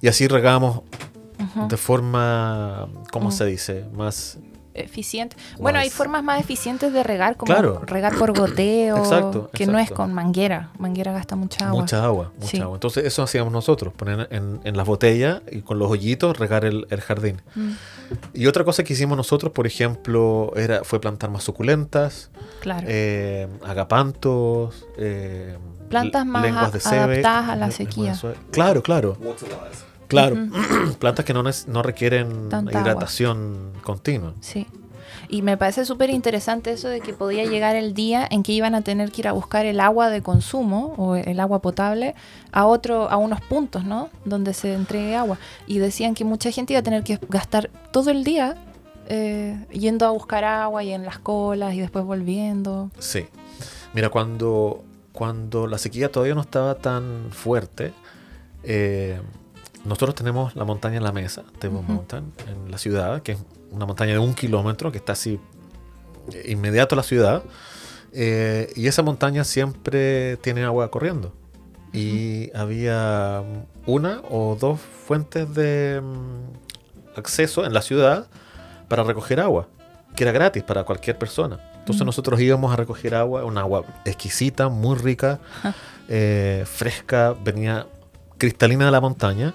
[0.00, 0.80] y así regábamos
[1.38, 1.68] Ujú.
[1.68, 3.32] de forma, ¿cómo Mm.
[3.32, 3.84] se dice?
[3.94, 4.38] Más...
[4.74, 5.36] Eficiente.
[5.58, 7.80] Bueno, hay formas más eficientes de regar, como Claro.
[7.86, 10.70] regar por goteo, Exacto, que no es con manguera.
[10.78, 11.80] Manguera gasta mucha agua.
[11.82, 12.60] Mucha agua, mucha Sí.
[12.60, 12.74] agua.
[12.76, 16.86] Entonces eso hacíamos nosotros, poner en, en las botellas y con los hoyitos regar el,
[16.90, 17.40] el jardín.
[17.54, 17.70] Mm,
[18.34, 22.86] Y otra cosa que hicimos nosotros, por ejemplo, era, fue plantar más suculentas, claro.
[22.90, 25.56] eh, agapantos, eh,
[25.88, 28.14] Plantas más lenguas de adaptadas a la sequía.
[28.50, 29.48] Claro, claro, Water
[30.14, 30.36] claro.
[30.98, 32.80] Plantas que no, no requieren Tanta agua.
[32.80, 34.34] hidratación continua.
[34.40, 34.66] Sí.
[35.28, 38.74] Y me parece súper interesante eso de que podía llegar el día en que iban
[38.74, 42.14] a tener que ir a buscar el agua de consumo o el agua potable
[42.52, 44.10] a otro, a unos puntos, ¿no?
[44.24, 45.38] Donde se entregue agua.
[45.66, 48.56] Y decían que mucha gente iba a tener que gastar todo el día
[49.08, 52.90] eh, yendo a buscar agua y en las colas y después volviendo.
[52.98, 53.26] Sí.
[53.92, 57.92] Mira, cuando, cuando la sequía todavía no estaba tan fuerte,
[58.62, 59.20] eh,
[59.84, 61.92] nosotros tenemos la montaña en la mesa, Table Ujú.
[61.92, 63.38] Mountain, en la ciudad, que es
[63.70, 65.38] una montaña de un kilómetro que está así
[66.32, 67.42] eh, inmediato a la ciudad.
[68.12, 71.32] Eh, y esa montaña siempre tiene agua corriendo.
[71.92, 73.42] Y había
[73.86, 78.26] una o dos fuentes de mm, acceso en la ciudad
[78.88, 79.68] para recoger agua,
[80.16, 81.58] que era gratis para cualquier persona.
[81.80, 82.06] Entonces Mm.
[82.06, 85.38] nosotros íbamos a recoger agua, un agua exquisita, muy rica,
[86.08, 87.86] eh, fresca, venía
[88.38, 89.54] cristalina de la montaña,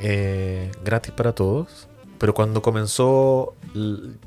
[0.00, 1.88] eh, gratis para todos.
[2.18, 4.18] Pero cuando comenzó el-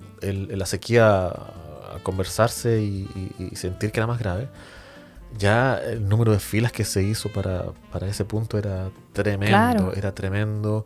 [0.57, 3.07] la sequía a conversarse y,
[3.39, 4.49] y- y sentir que era más grave,
[5.37, 9.93] ya el número de filas que se hizo para, para ese punto era tremendo, Claro.
[9.93, 10.85] era tremendo.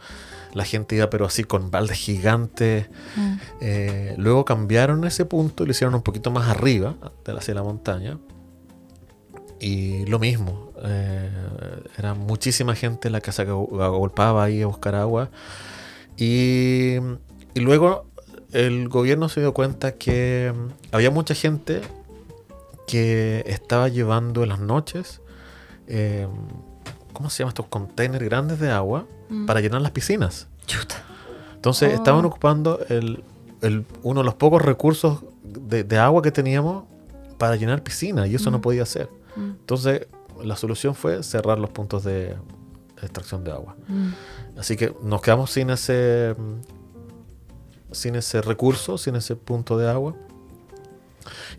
[0.54, 2.89] La gente iba pero así con baldes gigantes.
[3.15, 3.34] Mm.
[3.62, 7.62] Eh, luego cambiaron ese punto y lo hicieron un poquito más arriba, de- hacia la
[7.63, 8.18] montaña.
[9.60, 11.30] Y lo mismo, eh,
[11.98, 15.30] era muchísima gente la que se ago- agolpaba ahí a buscar agua.
[16.18, 16.96] Y,
[17.54, 18.06] y luego
[18.52, 21.82] el gobierno se dio cuenta que mm, había mucha gente
[22.88, 25.22] que estaba llevando en las noches,
[25.88, 26.28] eh,
[27.13, 29.06] ¿cómo se llama estos containers grandes de agua?
[29.30, 29.46] Mm.
[29.46, 30.48] Para llenar las piscinas.
[30.65, 30.96] Chuta.
[31.56, 31.96] Entonces Oh.
[31.96, 33.24] estaban ocupando el,
[33.62, 36.86] el- uno de los pocos recursos de, de agua que teníamos
[37.38, 38.62] para llenar piscinas y eso no Mm.
[38.62, 39.10] podía ser.
[39.36, 39.50] Mm.
[39.52, 40.08] Entonces
[40.43, 42.36] la solución fue cerrar los puntos de,
[43.02, 43.75] extracción de agua.
[43.88, 44.10] Mm.
[44.58, 46.36] Así que nos quedamos sin ese,
[47.91, 50.15] sin ese recurso, sin ese punto de agua.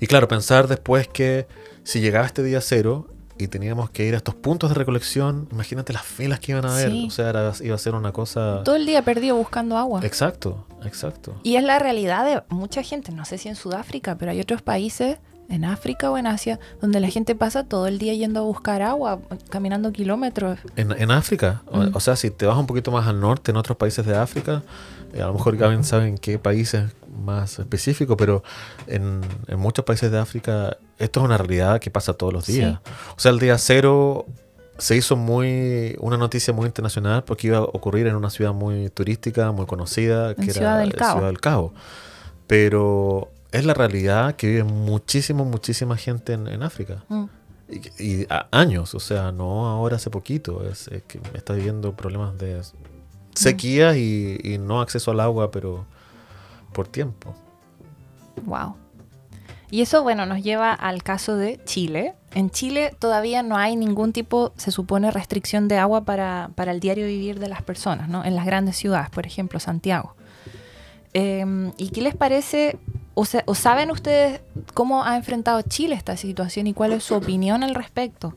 [0.00, 1.46] Y claro, pensar después que
[1.82, 5.92] si llegaba este día cero y teníamos que ir a estos puntos de recolección, imagínate
[5.92, 6.90] las filas que iban a haber.
[6.90, 7.06] Sí.
[7.08, 8.62] O sea, era- iba a ser una cosa...
[8.64, 10.00] Todo el día perdido buscando agua.
[10.04, 11.40] Exacto, exacto.
[11.42, 14.60] Y es la realidad de mucha gente, no sé si en Sudáfrica, pero hay otros
[14.60, 15.18] países,
[15.50, 18.80] en África o en Asia, donde la gente pasa todo el día yendo a buscar
[18.82, 19.18] agua,
[19.50, 20.58] caminando kilómetros.
[20.76, 21.90] En, en África, o- Mm.
[21.94, 24.62] o, sea, si te vas un poquito más al norte, en otros países de África,
[25.12, 26.84] eh, a lo mejor Gavin sabe en qué países
[27.24, 28.42] más específico, pero
[28.86, 32.78] en, en muchos países de África esto es una realidad que pasa todos los días.
[33.16, 34.26] O sea, el día cero
[34.78, 38.88] se hizo muy una noticia muy internacional porque iba a ocurrir en una ciudad muy
[38.88, 41.12] turística, muy conocida, que En era Ciudad del Cabo.
[41.14, 41.74] Ciudad del Cabo.
[42.46, 47.04] Pero es la realidad que vive muchísima, muchísima gente en, en África.
[47.08, 47.24] Mm.
[47.98, 51.94] Y, y a- años, o sea, no ahora hace poquito, es, es que está viviendo
[51.94, 52.60] problemas de
[53.34, 55.84] sequía y, y no acceso al agua, pero
[56.72, 57.34] por tiempo.
[58.44, 58.74] Wow.
[59.70, 62.14] Y eso, bueno, nos lleva al caso de Chile.
[62.32, 66.80] En Chile todavía no hay ningún tipo, se supone, restricción de agua para, para el
[66.80, 68.24] diario vivir de las personas, ¿no?
[68.24, 70.16] En las grandes ciudades, por ejemplo, Santiago.
[71.14, 72.78] Eh, ¿Y qué les parece,
[73.46, 74.40] o, saben ustedes
[74.74, 78.37] cómo ha enfrentado Chile esta situación y cuál es su opinión al respecto?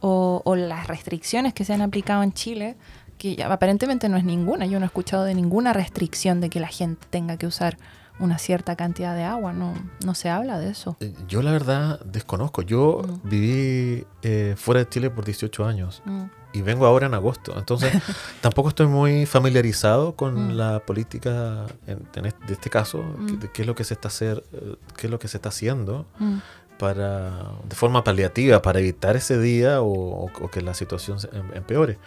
[0.00, 2.76] O, o las restricciones que se han aplicado en Chile,
[3.16, 4.66] que aparentemente no es ninguna.
[4.66, 7.78] Yo no he escuchado de ninguna restricción de que la gente tenga que usar
[8.20, 9.52] una cierta cantidad de agua.
[9.52, 10.96] No, no se habla de eso.
[11.00, 12.62] Eh, Yo la verdad desconozco.
[12.62, 13.28] Yo Mm.
[13.28, 17.54] viví eh, fuera de Chile por 18 años Mm, y vengo ahora en agosto.
[17.56, 17.92] Entonces
[18.40, 20.56] tampoco estoy muy familiarizado con Mm.
[20.56, 23.38] la política en, en este, de este caso, Mm.
[23.38, 25.50] de qué es lo que se está hacer, eh, qué es lo que se está
[25.50, 26.38] haciendo mm,
[26.78, 27.30] para
[27.68, 29.88] de forma paliativa para evitar ese día o,
[30.26, 31.98] o- o que la situación em- empeore.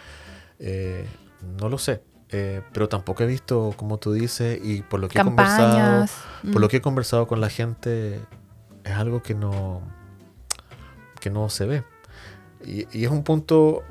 [0.58, 1.06] Eh,
[1.58, 2.02] no lo sé.
[2.32, 6.12] Eh, pero tampoco he visto, como tú dices, y por lo que he conversado, Campañas.
[6.44, 8.20] por mm, lo que he conversado con la gente,
[8.84, 9.82] es algo que no,
[11.20, 11.84] que no se ve.
[12.64, 13.82] Y, y es un punto,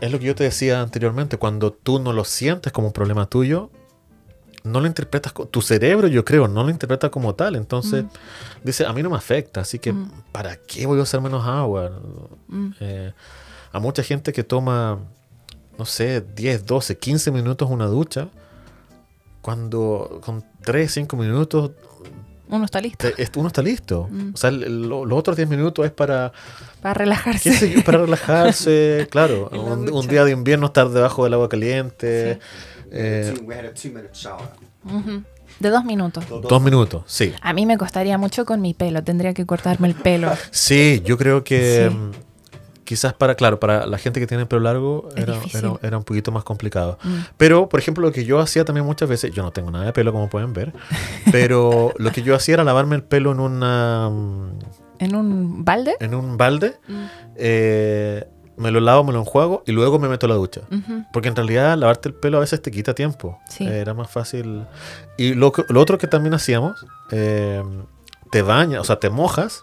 [0.00, 3.26] es lo que yo te decía anteriormente, cuando tú no lo sientes como un problema
[3.26, 3.70] tuyo,
[4.64, 7.56] no lo interpretas, tu cerebro yo creo, no lo interpreta como tal.
[7.56, 8.08] Entonces, Mm.
[8.64, 10.10] dice, a mí no me afecta, así que, Mm.
[10.30, 11.90] ¿para qué voy a usar menos agua?
[12.48, 13.12] mm, Eh,
[13.72, 14.98] a mucha gente que toma,
[15.78, 18.28] no sé, 10, 12, 15 minutos una ducha,
[19.40, 21.70] cuando con 3, 5 minutos
[22.50, 24.08] uno está listo te- uno está listo.
[24.10, 24.30] Mm.
[24.32, 26.32] O sea, lo- los otros 10 minutos es para,
[26.80, 27.52] para relajarse.
[27.52, 29.48] sé para relajarse, claro.
[29.50, 32.40] Un, día de invierno estar debajo del agua caliente.
[32.90, 33.34] eh.
[35.60, 36.24] De dos minutos.
[36.28, 37.34] dos minutos, sí.
[37.42, 39.02] A mí me costaría mucho con mi pelo.
[39.04, 40.30] Tendría que cortarme el pelo.
[40.50, 42.18] Sí, yo creo que, Sí.
[42.88, 46.32] Quizás para, claro, para la gente que tiene pelo largo era, era, era un poquito
[46.32, 46.98] más complicado.
[47.04, 47.16] Mm.
[47.36, 49.92] Pero, por ejemplo, lo que yo hacía también muchas veces, yo no tengo nada de
[49.92, 50.72] pelo como pueden ver,
[51.30, 54.58] pero lo que yo hacía era lavarme el pelo en una mm,
[55.00, 55.96] ¿En un balde?
[56.00, 57.04] en un balde, Mm.
[57.36, 58.26] eh,
[58.56, 60.62] me lo lavo, me lo enjuago y luego me meto a la ducha.
[60.72, 61.04] Ujú.
[61.12, 63.38] Porque en realidad lavarte el pelo a veces te quita tiempo.
[63.50, 63.64] Sí.
[63.66, 64.64] Eh, era más fácil.
[65.18, 67.62] Y lo, lo otro que también hacíamos, eh,
[68.32, 69.62] te bañas, o sea, te mojas,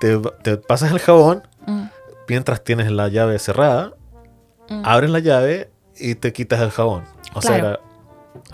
[0.00, 1.82] te, te pasas el jabón Mm.
[2.30, 3.92] Mientras tienes la llave cerrada,
[4.70, 4.82] Mm.
[4.84, 7.02] abres la llave y te quitas el jabón.
[7.34, 7.68] O sea, Claro.
[7.68, 7.80] era-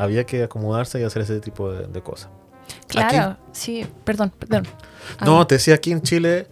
[0.02, 2.30] había que acomodarse y hacer ese tipo de, de cosas.
[2.88, 4.64] Claro, sí, perdón, perdón.
[5.24, 6.48] No, Ah, te decía aquí en Chile,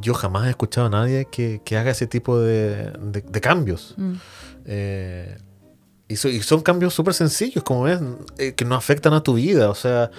[0.00, 3.94] yo jamás he escuchado a nadie que, que haga ese tipo de, de- de cambios.
[3.96, 4.14] mm,
[4.66, 5.36] Eh,
[6.08, 8.00] y, so- y son cambios súper sencillos, como ves,
[8.38, 9.68] eh, que no afectan a tu vida.
[9.70, 10.10] O sea,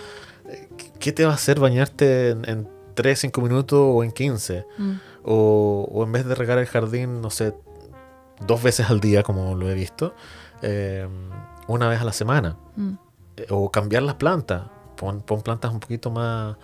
[0.49, 0.67] eh,
[0.99, 4.65] ¿qué te va a hacer bañarte en, en 3, 5 minutos o en 15?
[4.77, 4.91] mm,
[5.23, 7.53] O, o en vez de regar el jardín, no sé,
[8.45, 10.15] dos veces al día, como lo he visto,
[10.61, 11.07] eh,
[11.67, 12.57] una vez a la semana.
[12.75, 12.93] mm.
[13.49, 14.63] O cambiar las plantas.
[14.97, 16.57] Pon, pon plantas un poquito más...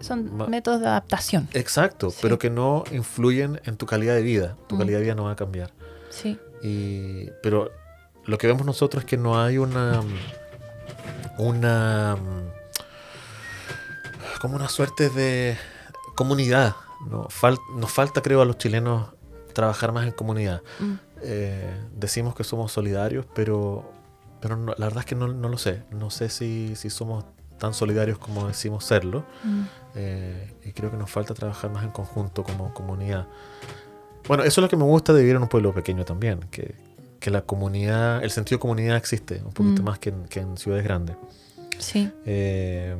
[0.00, 1.48] Son métodos de adaptación.
[1.52, 2.18] Exacto, Sí.
[2.22, 4.56] pero que no influyen en tu calidad de vida.
[4.68, 4.78] Tu Mm.
[4.78, 5.70] calidad de vida no va a cambiar.
[6.10, 6.38] Sí.
[6.62, 7.70] Y, pero
[8.24, 10.00] lo que vemos nosotros es que no hay una.
[11.36, 12.16] Una.
[14.40, 15.56] Como una suerte de
[16.14, 16.74] comunidad.
[17.08, 17.28] ¿No?
[17.28, 19.08] Fal- nos falta, creo, a los chilenos
[19.52, 20.62] trabajar más en comunidad.
[20.80, 23.90] Mm, Eh, decimos que somos solidarios, pero,
[24.40, 25.82] pero no- la verdad es que no, no lo sé.
[25.90, 27.24] No sé si, si somos
[27.58, 29.24] tan solidarios como decimos serlo.
[29.42, 29.62] mm,
[29.96, 33.26] Eh, y creo que nos falta trabajar más en conjunto como comunidad.
[34.28, 36.76] Bueno, eso es lo que me gusta de vivir en un pueblo pequeño también, que,
[37.18, 39.84] que la comunidad, el sentido de comunidad existe un poquito Mm.
[39.86, 41.16] más que en, que en ciudades grandes.
[41.78, 42.12] Sí.
[42.26, 42.96] Eh,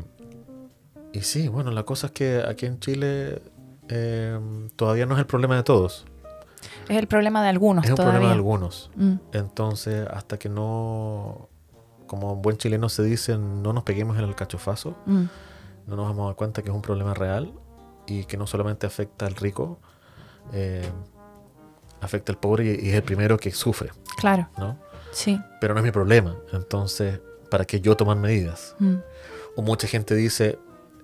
[1.13, 3.43] y sí, bueno, la cosa es que aquí en Chile
[3.89, 4.39] eh,
[4.77, 6.07] todavía no es el problema de todos,
[6.89, 8.13] Es el problema de algunos es un todavía.
[8.15, 8.91] problema de algunos.
[8.97, 11.49] Mm, Entonces, hasta que no,
[12.07, 15.25] como buen chileno se dice, no nos peguemos en el cachofazo, mm,
[15.87, 17.53] no nos vamos a dar cuenta que es un problema real
[18.07, 19.79] y que no solamente afecta al rico,
[20.53, 20.89] eh,
[22.01, 24.77] afecta al pobre y, y es el primero que sufre, Claro, ¿no?
[25.13, 25.41] sí.
[25.61, 27.21] Pero no es mi problema, entonces,
[27.51, 28.75] ¿para qué yo tomar medidas?
[28.79, 28.97] Mm,
[29.57, 30.59] O mucha gente dice,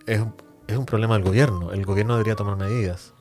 [0.06, 0.34] es, un-
[0.66, 3.12] es un problema del gobierno, el gobierno debería tomar medidas.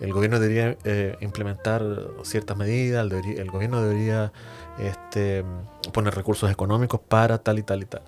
[0.00, 1.82] El gobierno debería eh, implementar
[2.22, 4.32] ciertas medidas, el, debería- el gobierno debería
[4.78, 5.44] este,
[5.92, 8.02] poner recursos económicos para tal y tal y tal.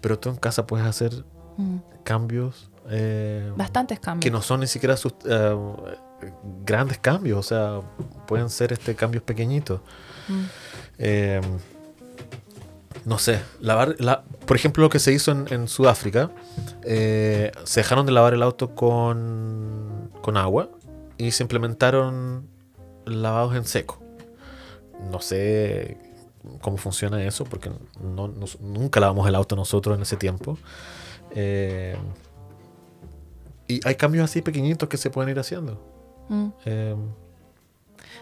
[0.00, 1.24] Pero tú en casa puedes hacer
[1.56, 1.78] mm.
[2.04, 4.22] cambios eh, Bastantes cambios.
[4.22, 5.56] que no son ni siquiera sus- eh,
[6.64, 7.80] grandes cambios, o sea,
[8.28, 9.80] pueden ser este cambios pequeñitos.
[10.28, 10.44] Mm,
[13.06, 16.32] no sé, lavar, la, por ejemplo, lo que se hizo en, en Sudáfrica,
[16.82, 20.70] eh, se dejaron de lavar el auto con, con agua
[21.16, 22.48] y se implementaron
[23.04, 24.02] lavados en seco.
[25.08, 25.98] No sé
[26.60, 27.70] cómo funciona eso, porque
[28.02, 30.58] no, nunca lavamos el auto nosotros en ese tiempo.
[31.30, 31.96] Eh,
[33.68, 35.80] y hay cambios así pequeñitos que se pueden ir haciendo.
[36.28, 36.48] mm.
[36.64, 36.96] Eh,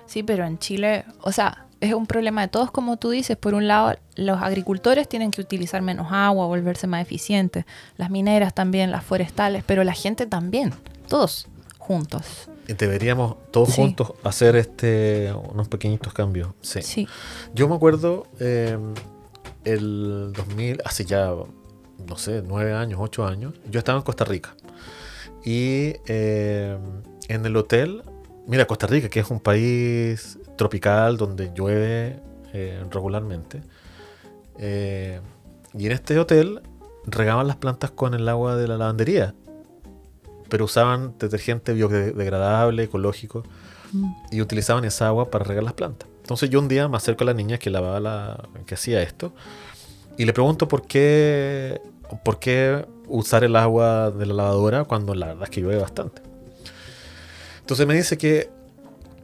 [0.06, 3.36] Sí, pero en Chile, o sea, es un problema de todos, como tú dices.
[3.36, 7.64] Por un lado, los agricultores tienen que utilizar menos agua, volverse más eficientes.
[7.96, 10.72] Las mineras también, las forestales, pero la gente también.
[11.08, 11.46] Todos
[11.78, 12.48] juntos.
[12.66, 13.74] deberíamos todos Sí.
[13.82, 16.48] juntos hacer este unos pequeñitos cambios.
[16.62, 16.80] Sí.
[16.80, 17.06] Sí.
[17.54, 18.78] Yo me acuerdo eh,
[19.64, 21.30] el 2000, hace ya,
[22.08, 24.54] no sé, nueve años, ocho años, yo estaba en Costa Rica.
[25.44, 26.78] Y eh,
[27.28, 28.02] en el hotel,
[28.46, 32.20] mira, Costa Rica, que es un país tropical donde llueve
[32.52, 33.62] eh, regularmente.
[34.58, 35.20] eh,
[35.76, 36.62] y en este hotel
[37.04, 39.34] regaban las plantas con el agua de la lavandería.
[40.48, 43.42] Pero usaban detergente biodegradable, ecológico
[43.94, 46.08] Mm, y utilizaban esa agua para regar las plantas.
[46.22, 49.32] Entonces yo un día me acerco a la niña que lavaba la, que hacía esto
[50.16, 51.80] y le pregunto por qué,
[52.24, 56.22] por qué usar el agua de la lavadora cuando la verdad es que llueve bastante.
[57.64, 58.50] Entonces me dice que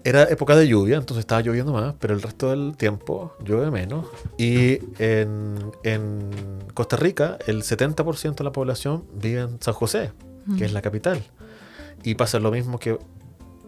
[0.03, 4.07] era época de lluvia, entonces estaba lloviendo más, pero el resto del tiempo llueve menos.
[4.39, 6.31] Y en, en
[6.73, 10.13] Costa Rica el 70% de la población vive en San José,
[10.57, 11.23] que es la capital.
[12.03, 12.99] Y pasa lo mismo que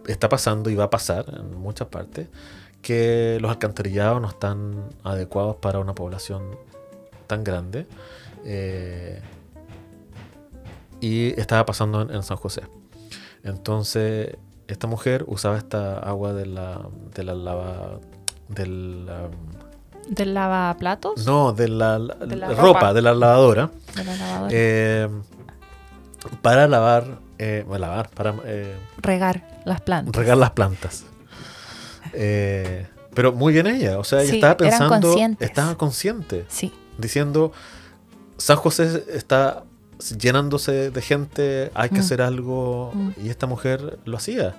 [0.07, 2.29] está pasando y va a pasar en muchas partes,
[2.81, 6.57] que los alcantarillados no están adecuados para una población
[7.27, 7.87] tan grande.
[8.47, 9.21] eh,
[10.99, 12.63] y estaba pasando en, en San José.
[13.43, 14.37] Entonces,
[14.73, 16.81] esta mujer usaba esta agua de la,
[17.15, 17.99] de la lava.
[18.49, 21.25] Del, um, ¿Del lavaplatos?
[21.27, 22.93] no, de la, De la ropa, ropa.
[22.95, 23.71] de la lavadora.
[23.95, 24.49] De la lavadora.
[24.53, 25.09] eh,
[26.43, 30.15] para lavar, eh, bueno, lavar, para eh, Regar las plantas.
[30.17, 31.05] regar las plantas.
[33.15, 35.49] Pero muy bien ella, o sea, ella Sí, estaba eran pensando, conscientes.
[35.49, 36.73] estaba consciente, Sí.
[36.99, 37.53] diciendo,
[38.39, 39.65] San José está
[40.11, 42.01] llenándose de gente, hay que Mm.
[42.01, 43.11] hacer algo, Mm.
[43.25, 44.55] y esta mujer lo hacía.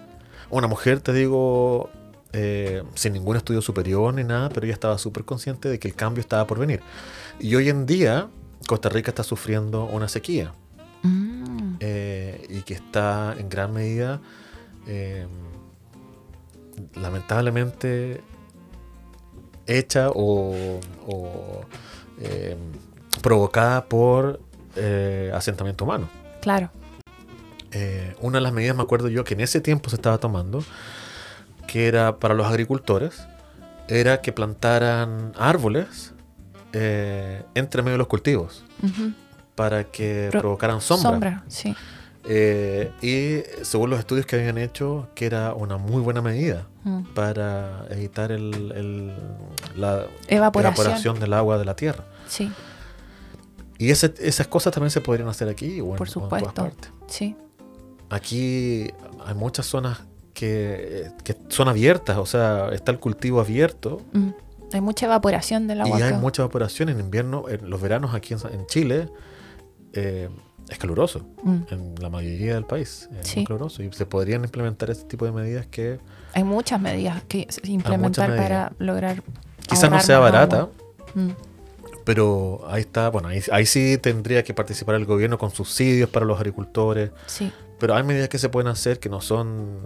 [0.49, 1.89] Una mujer, te digo,
[2.33, 5.93] eh, sin ningún estudio superior ni nada, pero ella estaba súper consciente de que el
[5.95, 6.81] cambio estaba por venir.
[7.39, 8.27] Y hoy en día,
[8.67, 10.53] Costa Rica está sufriendo una sequía
[11.03, 11.75] Mm.
[11.79, 14.21] eh, y que está en gran medida,
[14.87, 15.27] eh,
[16.95, 18.21] lamentablemente,
[19.67, 21.61] hecha o, o,
[23.21, 24.39] provocada por
[24.76, 26.09] eh, asentamiento humano.
[26.41, 26.69] Claro.
[27.71, 30.63] Eh, una de las medidas, me acuerdo yo, que en ese tiempo se estaba tomando,
[31.67, 33.26] que era para los agricultores,
[33.88, 36.13] era que plantaran árboles
[36.74, 38.63] eh, entre medio de los cultivos
[39.55, 41.09] para que Pro- provocaran sombra.
[41.11, 41.76] Sombra, sí.
[42.26, 47.03] Eh, y según los estudios que habían hecho, que era una muy buena medida Mm.
[47.13, 49.13] para evitar el, el-
[49.76, 50.76] la Evaporación.
[50.86, 52.03] evaporación del agua de la tierra.
[52.28, 52.51] Sí,
[53.78, 56.13] Y ese- esas cosas también se podrían hacer aquí o en, Por o en todas
[56.13, 56.53] supuesto.
[56.63, 56.91] partes.
[57.07, 57.36] sí.
[58.09, 58.91] Aquí
[59.26, 60.03] hay muchas zonas
[60.34, 64.30] que, que son abiertas, o sea, está el cultivo abierto Mm.
[64.74, 65.99] Hay mucha evaporación del agua.
[65.99, 67.45] y hay mucha evaporación en invierno.
[67.47, 69.07] En los veranos aquí en, en Chile
[69.93, 70.28] eh,
[70.67, 71.21] es caluroso.
[71.43, 71.57] Mm.
[71.69, 73.39] En la mayoría del país es Sí.
[73.41, 75.99] muy caluroso y se podrían implementar este tipo de medidas que
[76.34, 78.45] Hay muchas medidas que implementar medidas.
[78.47, 79.21] para lograr.
[79.67, 80.69] quizás no sea barata.
[81.13, 81.30] Mm.
[82.04, 86.26] Pero ahí está, bueno, ahí, ahí sí tendría que participar el gobierno con subsidios para
[86.26, 87.51] los agricultores, Sí,
[87.84, 89.78] pero hay medidas que se pueden hacer que no son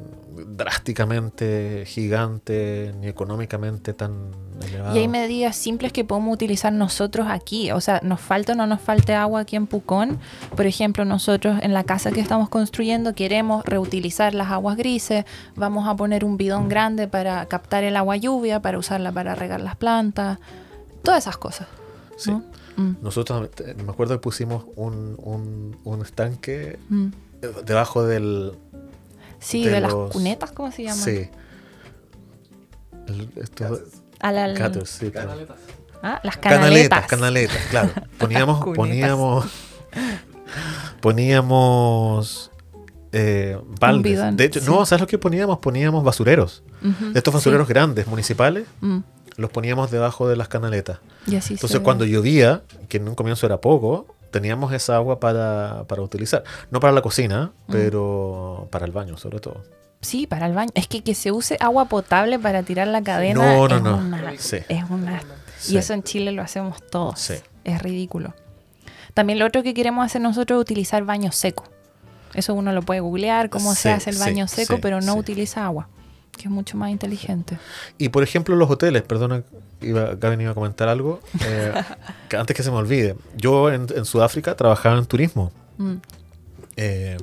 [0.55, 4.95] drásticamente gigantes ni económicamente tan elevadas.
[4.95, 7.72] Y hay medidas simples que podemos utilizar nosotros aquí.
[7.72, 10.20] O sea, nos falta o no nos falte agua aquí en Pucón.
[10.55, 15.26] Por ejemplo, nosotros en la casa que estamos construyendo queremos reutilizar las aguas grises.
[15.55, 19.61] Vamos a poner un bidón grande para captar el agua lluvia, para usarla para regar
[19.61, 20.38] las plantas.
[21.01, 21.68] Todas esas cosas.
[22.18, 22.32] Sí.
[22.32, 22.43] ¿no?
[22.78, 23.49] Mm, Nosotros,
[23.84, 27.07] me acuerdo que pusimos un, un, un estanque mm.
[27.65, 28.53] debajo del...
[29.39, 30.97] Sí, De de, las los- cunetas, ¿cómo se llaman?
[30.97, 31.30] Sí.
[33.07, 33.80] El- esto-
[34.20, 35.32] A la- Gutters, sí, claro.
[36.03, 37.07] Ah, las Canaletas, canaletas.
[37.07, 37.89] canaletas, claro.
[38.18, 39.45] Poníamos, poníamos,
[41.01, 42.51] poníamos
[43.11, 44.03] eh, baldes.
[44.13, 44.65] bidón, de hecho, sí.
[44.65, 45.59] no, ¿sabes lo que poníamos?
[45.59, 46.63] Poníamos basureros.
[47.15, 47.38] Estos sí.
[47.38, 48.99] basureros grandes, municipales, Mm,
[49.38, 50.99] los poníamos debajo de las canaletas.
[51.25, 55.85] y así Entonces, cuando llovía, que en un comienzo era poco, teníamos esa agua para,
[55.88, 56.43] para utilizar.
[56.71, 57.71] No para la cocina, Mm.
[57.71, 59.63] pero para el baño, sobre todo.
[60.01, 60.71] Sí, para el baño.
[60.75, 63.97] Es que que se use agua potable para tirar la cadena No, no, es, no.
[63.97, 64.57] Una, Sí.
[64.69, 65.21] es una...
[65.57, 65.73] Sí.
[65.73, 67.19] Y eso en Chile lo hacemos todos.
[67.19, 67.33] Sí.
[67.63, 68.33] Es ridículo.
[69.15, 71.63] También lo otro que queremos hacer nosotros es utilizar baño seco.
[72.35, 75.89] Eso uno lo puede googlear, cómo se hace el baño seco, pero no utiliza agua,
[76.38, 77.57] que es mucho más inteligente.
[77.97, 79.43] Y por ejemplo, los hoteles, perdona,
[79.81, 81.73] iba, Gavin iba a comentar algo, eh,
[82.29, 83.15] que antes que se me olvide.
[83.35, 85.97] Yo en, en Sudáfrica trabajaba en turismo Mm,
[86.77, 87.17] eh,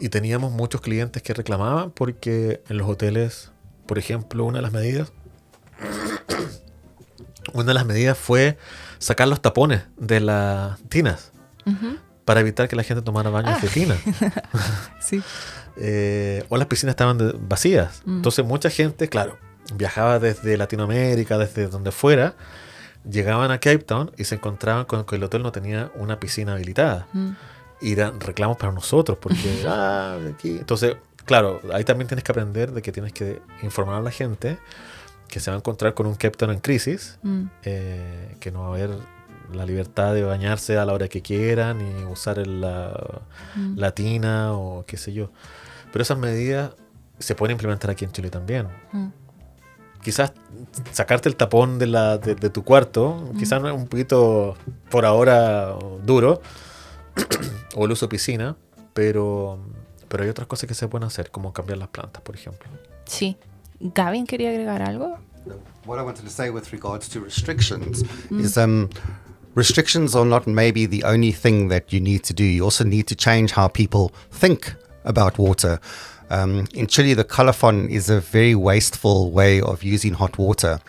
[0.00, 3.50] y teníamos muchos clientes que reclamaban porque en los hoteles,
[3.86, 5.12] por ejemplo, una de las medidas,
[7.52, 8.58] una de las medidas fue
[8.98, 11.32] sacar los tapones de las tinas
[12.24, 13.60] para evitar que la gente tomara baños Ah.
[13.62, 13.96] de tina.
[15.00, 15.22] Sí.
[15.76, 17.18] Eh, o las piscinas estaban
[17.48, 18.02] vacías.
[18.04, 18.16] Mm.
[18.16, 19.38] Entonces mucha gente, claro,
[19.74, 22.34] viajaba desde Latinoamérica, desde donde fuera,
[23.08, 26.54] llegaban a Cape Town y se encontraban con que el hotel no tenía una piscina
[26.54, 27.06] habilitada.
[27.12, 27.30] Mm,
[27.82, 30.58] Y eran reclamos para nosotros, porque, ah, aquí.
[30.58, 34.58] Entonces, claro, ahí también tienes que aprender de que tienes que informar a la gente
[35.28, 38.62] que se va a encontrar con un Cape Town en crisis, mm, eh, que no
[38.62, 38.90] va a haber
[39.54, 43.20] la libertad de bañarse a la hora que quieran, ni usar el- la,
[43.56, 43.78] mm.
[43.78, 45.30] la tina o qué sé yo.
[45.92, 46.72] Pero esas medidas
[47.18, 48.68] se pueden implementar aquí en Chile también.
[48.92, 49.08] Mm.
[50.02, 50.32] Quizás
[50.92, 54.56] sacarte el tapón de, la, de, de tu cuarto, quizás no es un poquito
[54.88, 56.40] por ahora duro,
[57.76, 58.56] o el uso de piscina,
[58.94, 59.58] pero,
[60.08, 62.68] pero hay otras cosas que se pueden hacer, como cambiar las plantas, por ejemplo.
[63.04, 63.36] Sí.
[63.80, 65.18] Gavin quería agregar algo.
[65.86, 68.90] What I wanted to say with regards to restrictions is um,
[69.54, 72.44] restrictions are not maybe the only thing that you need to do.
[72.44, 74.74] You also need to change how people think
[75.04, 75.80] about water.
[76.30, 80.80] Um, in Chile, the colophon is a very wasteful way of using hot water.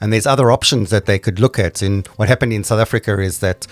[0.00, 1.80] And there's other options that they could look at.
[1.80, 3.66] And what happened in South Africa is that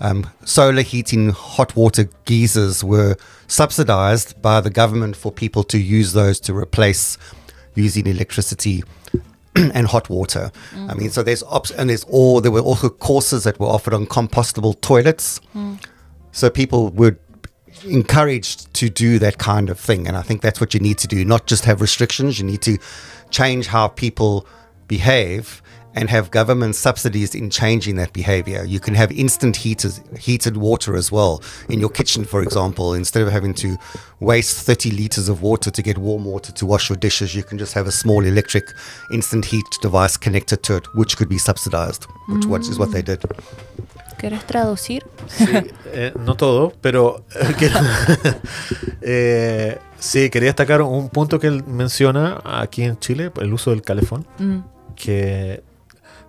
[0.00, 3.16] um, solar heating hot water geysers were
[3.46, 7.16] subsidized by the government for people to use those to replace
[7.74, 8.82] using electricity
[9.54, 10.50] and hot water.
[10.90, 13.94] I mean, so there's ops, and there's all there were also courses that were offered
[13.94, 15.40] on compostable toilets.
[16.32, 17.18] So people would
[17.84, 20.06] encouraged to do that kind of thing.
[20.06, 22.62] And I think that's what you need to do, not just have restrictions, you need
[22.62, 22.78] to
[23.30, 24.46] change how people
[24.88, 25.62] behave
[25.96, 28.62] and have government subsidies in changing that behavior.
[28.64, 32.92] You can have instant heaters, heated water as well in your kitchen, for example.
[32.92, 33.78] Instead of having to
[34.20, 37.56] waste 30 liters of water to get warm water to wash your dishes, you can
[37.56, 38.68] just have a small electric
[39.10, 42.04] instant heat device connected to it, which could be subsidized,
[42.46, 43.24] which is what they did.
[44.18, 45.04] ¿Quieres traducir?
[45.28, 45.44] Sí,
[45.86, 47.80] eh, no todo, pero eh, quiero-
[49.02, 53.82] eh, sí, quería destacar un punto que él menciona aquí en Chile, el uso del
[53.82, 54.58] calefón, Mm,
[54.94, 55.62] que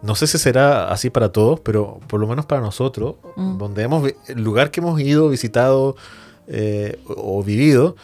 [0.02, 3.58] no sé si será así para todos, pero por lo menos para nosotros, Mm.
[3.58, 5.96] donde hemos el lugar que hemos ido, visitado
[7.08, 7.96] o, o vivido,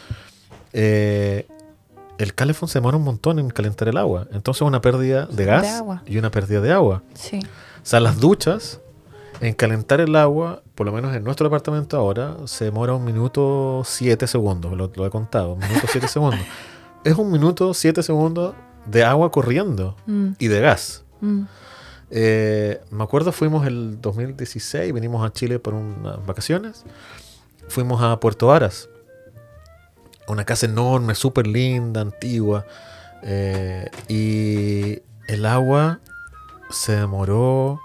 [0.72, 4.26] el calefón se demora un montón en calentar el agua.
[4.32, 7.02] Entonces una pérdida de gas y una pérdida de agua.
[7.14, 7.40] sí.
[7.82, 8.80] O sea, las duchas,
[9.40, 13.82] en calentar el agua, por lo menos en nuestro departamento ahora, se demora un minuto
[13.84, 14.72] siete segundos.
[14.76, 16.40] Lo, lo he contado, un minuto siete segundos.
[17.04, 18.54] Es un minuto siete segundos
[18.86, 21.04] de agua corriendo Mm, y de gas.
[21.20, 21.42] mm,
[22.10, 26.84] Eh, me acuerdo, fuimos el 2016, venimos a Chile por unas vacaciones.
[27.68, 28.88] Fuimos a Puerto Varas.
[30.28, 32.64] Una casa enorme, súper linda, antigua.
[33.22, 35.00] eh, y
[35.32, 36.00] el agua
[36.70, 37.80] se demoró,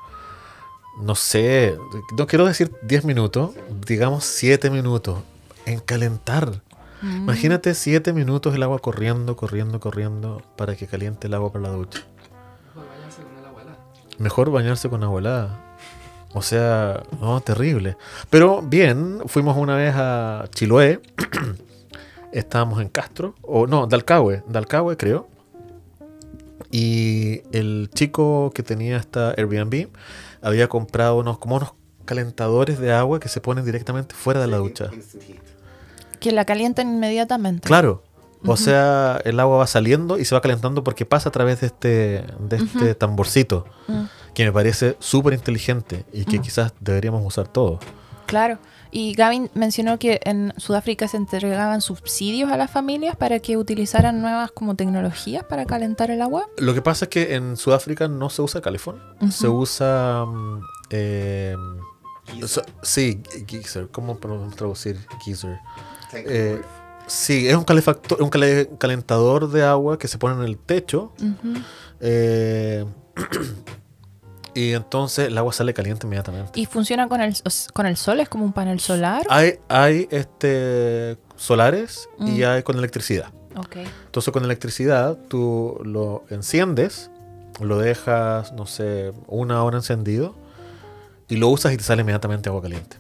[0.99, 1.77] no sé,
[2.17, 3.51] no quiero decir 10 minutos,
[3.87, 5.19] digamos 7 minutos
[5.65, 6.61] en calentar.
[7.01, 7.17] mm.
[7.23, 11.71] Imagínate 7 minutos el agua corriendo, corriendo, corriendo para que caliente el agua para la
[11.71, 12.01] ducha.
[14.17, 15.77] Mejor bañarse con agua helada.
[16.33, 17.95] O sea, no, terrible.
[18.29, 21.01] Pero bien, fuimos una vez a Chiloé.
[22.33, 23.33] Estábamos en Castro.
[23.41, 24.43] O no, Dalcahue.
[24.47, 25.27] Dalcahue, creo.
[26.69, 29.87] Y el chico que tenía esta Airbnb
[30.41, 31.73] había comprado unos, como unos
[32.05, 34.89] calentadores de agua que se ponen directamente fuera de la ducha.
[36.19, 37.67] Que la calientan inmediatamente.
[37.67, 38.03] Claro.
[38.45, 41.67] O sea, el agua va saliendo y se va calentando porque pasa a través de
[41.67, 47.47] este, de este tamborcito, Mm, que me parece súper inteligente y que quizás deberíamos usar
[47.47, 47.79] todos.
[48.25, 48.57] claro.
[48.91, 54.21] Y Gavin mencionó que en Sudáfrica se entregaban subsidios a las familias para que utilizaran
[54.21, 56.47] nuevas como tecnologías para calentar el agua.
[56.57, 58.99] Lo que pasa es que en Sudáfrica no se usa calefón,
[59.31, 60.25] se usa...
[60.25, 61.55] mm, eh,
[62.47, 63.89] so- sí, geyser.
[63.89, 65.59] ¿Cómo podemos traducir geyser?
[66.13, 66.59] Eh,
[67.05, 71.13] sí, es un, calefactor, un cale- calentador de agua que se pone en el techo.
[71.21, 71.59] Ujú.
[71.99, 72.85] eh,
[74.53, 76.59] y entonces el agua sale caliente inmediatamente.
[76.59, 77.35] Y funciona con el,
[77.73, 79.25] con el sol, es como un panel solar.
[79.29, 82.43] Hay, hay este, solares y Mm.
[82.47, 83.27] hay con electricidad.
[83.55, 83.77] Ok.
[84.05, 87.09] Entonces con electricidad tú lo enciendes,
[87.59, 90.35] lo dejas, no sé, una hora encendido
[91.27, 92.97] y lo usas y te sale inmediatamente agua caliente.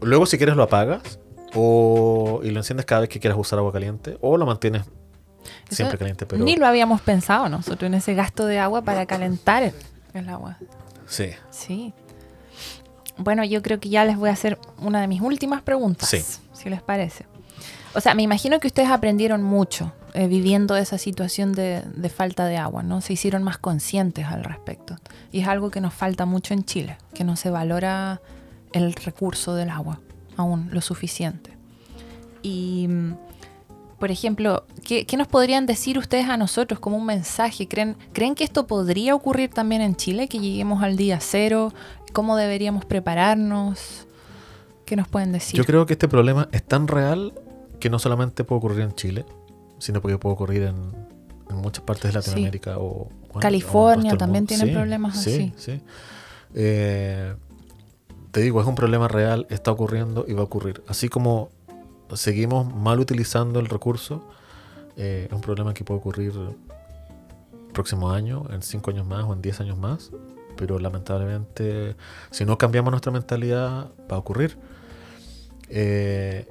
[0.00, 1.18] Luego si quieres lo apagas
[1.54, 5.76] o, y lo enciendes cada vez que quieras usar agua caliente o lo mantienes Eso
[5.76, 6.26] siempre caliente.
[6.26, 9.72] Pero Ni lo habíamos pensado nosotros en ese gasto de agua para calentar
[10.14, 10.58] el, agua.
[11.06, 11.92] sí, Sí.
[13.16, 16.20] Bueno, yo creo que ya les voy a hacer una de mis últimas preguntas, Sí.
[16.52, 17.26] si les parece.
[17.94, 22.46] O sea, me imagino que ustedes aprendieron mucho eh, viviendo esa situación de, de falta
[22.46, 23.00] de agua, ¿no?
[23.00, 24.96] Se hicieron más conscientes al respecto.
[25.30, 28.20] Y es algo que nos falta mucho en Chile, que no se valora
[28.72, 30.00] el recurso del agua
[30.36, 31.50] aún lo suficiente.
[32.42, 33.16] Y, mm,
[33.98, 37.68] por ejemplo, ¿qué, qué nos podrían decir ustedes a nosotros como un mensaje?
[37.68, 40.28] ¿Creen, ¿Creen que esto podría ocurrir también en Chile?
[40.28, 41.72] ¿Que lleguemos al día cero?
[42.12, 44.06] ¿Cómo deberíamos prepararnos?
[44.84, 45.56] ¿Qué nos pueden decir?
[45.56, 47.32] yo creo que este problema es tan real
[47.80, 49.24] que no solamente puede ocurrir en Chile,
[49.78, 50.76] sino que puede ocurrir en,
[51.50, 55.72] en muchas partes de Latinoamérica o bueno, California o también tiene Sí, problemas sí, así.
[55.72, 55.80] Sí,
[56.54, 57.34] Eh,
[58.30, 60.82] te digo, es un problema real, está ocurriendo y va a ocurrir.
[60.88, 61.50] Así como
[62.14, 64.28] seguimos mal utilizando el recurso,
[64.96, 69.32] eh, es un problema que puede ocurrir el próximo año, en cinco años más o
[69.32, 70.10] en 10 años más.
[70.56, 71.96] Pero lamentablemente,
[72.30, 74.56] si no cambiamos nuestra mentalidad, va a ocurrir.
[75.68, 76.46] Eh,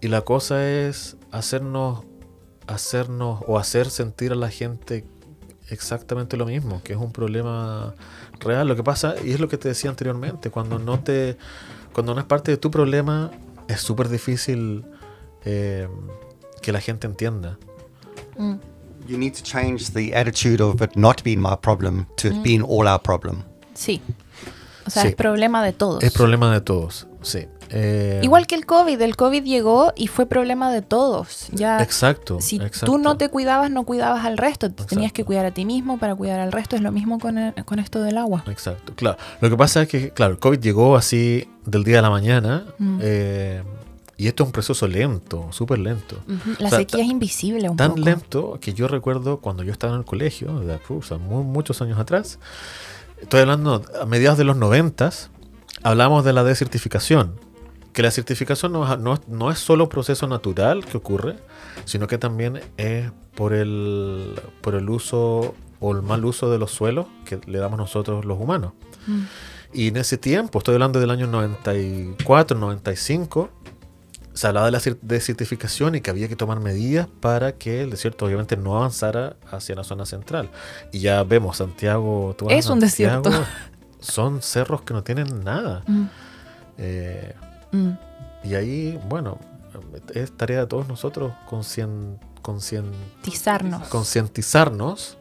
[0.00, 2.04] y la cosa es hacernos,
[2.66, 5.04] hacernos o hacer sentir a la gente
[5.68, 7.94] exactamente lo mismo, que es un problema
[8.40, 8.66] real.
[8.66, 11.38] Lo que pasa, y es lo que te decía anteriormente, cuando no te,
[11.92, 13.30] cuando no es parte de tu problema,
[13.68, 14.84] es súper difícil
[15.44, 15.88] eh,
[16.62, 17.58] que la gente entienda.
[18.38, 18.54] Mm,
[19.08, 22.62] You need to change the attitude of it not being my problem to it being
[22.62, 23.44] all our problem.
[23.74, 24.00] sí.
[24.84, 25.08] O sea, Sí.
[25.08, 26.02] es problema de todos.
[26.04, 27.46] Es problema de todos, sí.
[27.70, 31.48] Eh, Igual que el COVID, el COVID llegó y fue problema de todos.
[31.52, 32.40] Ya Exacto.
[32.40, 32.86] si exacto.
[32.86, 34.70] tú no te cuidabas, no cuidabas al resto.
[34.70, 36.76] Te tenías que cuidar a ti mismo para cuidar al resto.
[36.76, 38.44] Es lo mismo con, el- con esto del agua.
[38.48, 39.18] Exacto, claro.
[39.40, 42.64] Lo que pasa es que, claro, el COVID llegó así del día a la mañana
[42.78, 42.98] Mm.
[43.02, 43.62] eh,
[44.18, 46.16] y esto es un proceso lento, súper lento.
[46.58, 48.00] La O sea, sequía es invisible un Tan poco.
[48.02, 51.98] lento que yo recuerdo cuando yo estaba en el colegio, de, o sea, muchos años
[51.98, 52.38] atrás,
[53.20, 55.28] estoy hablando a mediados de los noventas,
[55.82, 57.38] hablamos de la desertificación.
[57.96, 61.36] Que la certificación no, es- no no es solo proceso natural que ocurre,
[61.86, 66.70] sino que también es por el, por el uso o el mal uso de los
[66.72, 68.72] suelos que le damos nosotros los humanos.
[69.06, 69.22] Mm.
[69.72, 73.48] Y en ese tiempo, estoy hablando del año 94, 95,
[74.34, 78.26] se hablaba de la desertificación y que había que tomar medidas para que el desierto
[78.26, 80.50] obviamente no avanzara hacia la zona central.
[80.92, 82.34] Y ya vemos, Santiago...
[82.38, 83.30] tú Es un desierto.
[83.30, 83.46] Santiago,
[84.00, 85.82] Son cerros que no tienen nada.
[85.86, 86.04] Mm,
[86.78, 87.34] Eh,
[87.84, 87.98] mm.
[88.44, 89.38] y ahí, bueno,
[90.14, 92.90] es tarea de todos nosotros conscien- conscien-
[93.22, 93.88] Tizarnos.
[93.88, 95.16] concientizarnos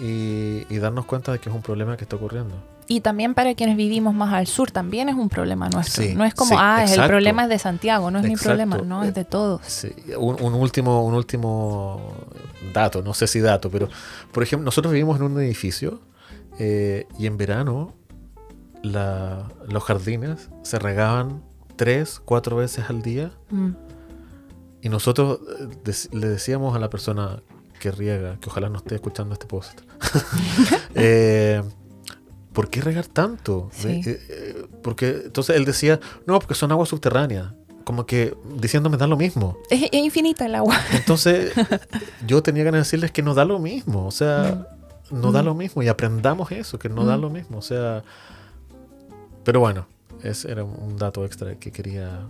[0.00, 2.54] y, y darnos cuenta de que es un problema que está ocurriendo.
[2.86, 6.02] Y también para quienes vivimos más al sur, también es un problema nuestro.
[6.02, 7.12] Sí, no es como, sí, ah, es el exacto.
[7.12, 8.48] problema es de Santiago, no es mi Exacto.
[8.50, 9.62] problema, no, es de todos.
[9.66, 12.12] Sí, un, un último, un último
[12.74, 13.88] dato, no sé si dato, pero
[14.32, 16.00] por ejemplo, nosotros vivimos en un edificio
[16.58, 17.94] eh, y en verano
[18.84, 21.42] la- los jardines se regaban
[21.76, 23.70] tres, cuatro veces al día Mm.
[24.82, 25.40] y nosotros
[25.86, 27.42] eh, le decíamos a la persona
[27.80, 29.80] que riega, que ojalá no esté escuchando este post,
[30.94, 31.62] eh,
[32.52, 33.68] ¿por qué regar tanto?
[33.72, 34.02] Sí.
[34.06, 37.52] Eh, porque entonces él decía, no, porque son aguas subterráneas,
[37.84, 39.58] como que diciéndome da lo mismo.
[39.70, 40.76] Es, es infinita el agua.
[40.92, 41.52] Entonces,
[42.26, 44.68] yo tenía de decirles que nos da lo mismo, o sea,
[45.10, 45.46] no da Mm.
[45.46, 47.20] lo mismo y aprendamos eso, que no da Mm.
[47.20, 48.02] lo mismo, o sea.
[49.44, 49.86] Pero bueno,
[50.22, 52.20] ese era un dato extra que quería.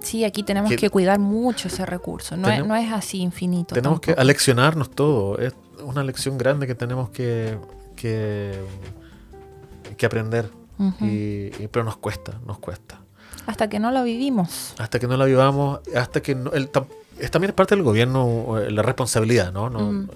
[0.00, 2.36] Sí, aquí tenemos Que- que cuidar mucho ese recurso.
[2.36, 3.74] No, es, Tenemos- no es así infinito.
[3.74, 4.20] Tenemos que tampoco.
[4.22, 7.58] aleccionarnos todo, es una lección grande que tenemos que,
[7.96, 8.52] que,
[9.96, 11.04] que aprender, Ujú.
[11.04, 13.00] y, y- pero nos cuesta, nos cuesta.
[13.46, 14.74] Hasta que no lo vivimos.
[14.78, 16.68] Hasta que no la vivamos, hasta que no, el,
[17.18, 19.70] es también parte del gobierno eh, la responsabilidad, ¿no?
[19.70, 20.08] no Mm.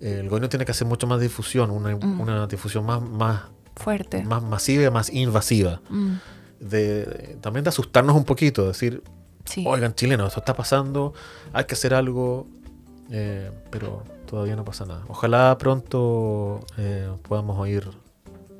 [0.00, 2.20] eh, el gobierno tiene que hacer mucho más difusión, una, Mm.
[2.20, 3.42] una difusión más, más,
[3.76, 4.22] Fuerte.
[4.24, 5.80] más masiva y más invasiva.
[5.88, 6.14] Mm,
[6.60, 9.02] De, de- también de asustarnos un poquito, decir,
[9.46, 9.64] sí.
[9.66, 11.14] oigan, chilenos, esto está pasando,
[11.54, 12.46] hay que hacer algo,
[13.10, 15.02] eh, pero todavía no pasa nada.
[15.08, 17.88] Ojalá pronto eh, podamos oír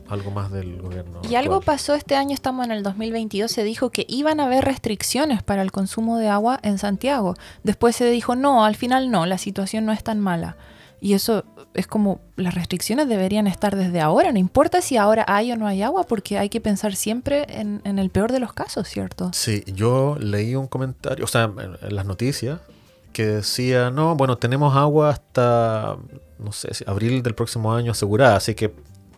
[0.08, 1.20] algo más del gobierno.
[1.28, 4.64] Y algo pasó este año, estamos en el 2022, se dijo que iban a haber
[4.64, 7.36] restricciones para el consumo de agua en Santiago.
[7.62, 10.56] Después se dijo, no, al final no, la situación no es tan mala.
[11.01, 11.44] Y eso
[11.74, 15.66] es como, las restricciones deberían estar desde ahora, no importa si ahora hay o no
[15.66, 19.30] hay agua, porque hay que pensar siempre en, en el peor de los casos, ¿cierto?
[19.32, 22.61] Sí, yo leí un comentario, o sea, en, en las noticias,
[23.12, 25.96] que decía, no, bueno, tenemos agua hasta,
[26.38, 28.74] no sé, abril del próximo año asegurada, así que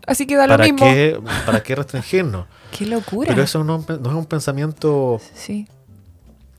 [0.06, 0.80] Así que da lo ¿para mismo.
[0.80, 2.46] qué, ¿para qué restringirnos?
[2.76, 3.28] Qué locura.
[3.28, 5.68] Pero eso no, no es un pensamiento Sí,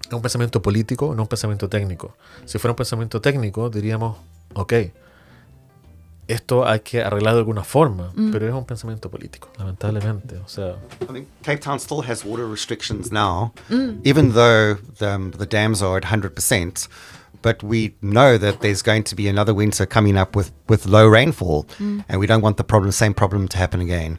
[0.07, 2.15] es un pensamiento político, no un pensamiento técnico.
[2.45, 4.17] Si fuera un pensamiento técnico, diríamos,
[4.53, 4.73] ok,
[6.27, 8.31] esto hay que arreglar de alguna forma, Mm.
[8.31, 10.37] pero es un pensamiento político, lamentablemente.
[10.37, 10.75] O sea,
[11.09, 14.01] I mean, Cape Town still has water restrictions now, Mm.
[14.05, 16.87] even though the, um, the dams are at 100%.
[17.41, 21.05] But we know that there's going to be another winter coming up with, with low
[21.07, 21.65] rainfall,
[22.07, 24.17] and we don't want the problem, same problem to happen again.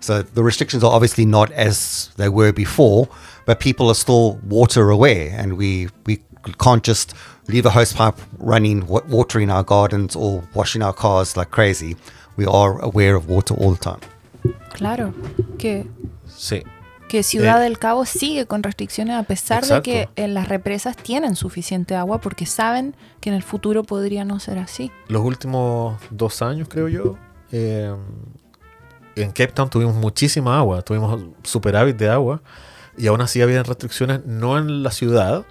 [0.00, 3.08] So the restrictions are obviously not as they were before,
[3.46, 6.20] but people are still water aware, and we, we
[6.58, 7.14] can't just
[7.48, 11.96] leave a hose pipe running, wa- watering our gardens or washing our cars like crazy.
[12.36, 14.00] We are aware of water all the time.
[14.74, 15.12] claro.
[15.58, 15.86] Que,
[16.28, 16.62] sí,
[17.08, 19.76] que Ciudad Eh, del Cabo sigue con restricciones a pesar exacto.
[19.76, 24.24] de que en las represas tienen suficiente agua porque saben que en el futuro podría
[24.24, 24.90] no ser así.
[25.08, 27.16] los últimos dos años, creo yo,
[27.52, 27.94] eh,
[29.14, 32.42] en Cape Town tuvimos muchísima agua, tuvimos superávit de agua,
[32.98, 35.44] y aún así había restricciones, no en la ciudad,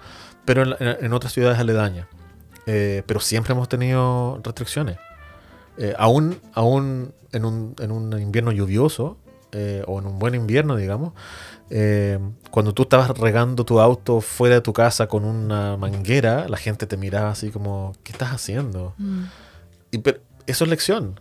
[0.46, 2.06] pero en, en- otras ciudades aledañas.
[2.66, 4.96] Eh, pero siempre hemos tenido restricciones.
[5.78, 9.18] Eh, aún aún en, un, en un invierno lluvioso,
[9.52, 11.12] eh, o en un buen invierno, digamos,
[11.70, 12.18] eh,
[12.50, 16.86] cuando tú estabas regando tu auto fuera de tu casa con una manguera, la gente
[16.86, 18.94] te miraba así como, ¿qué estás haciendo?
[19.90, 21.20] Y pero eso es lección.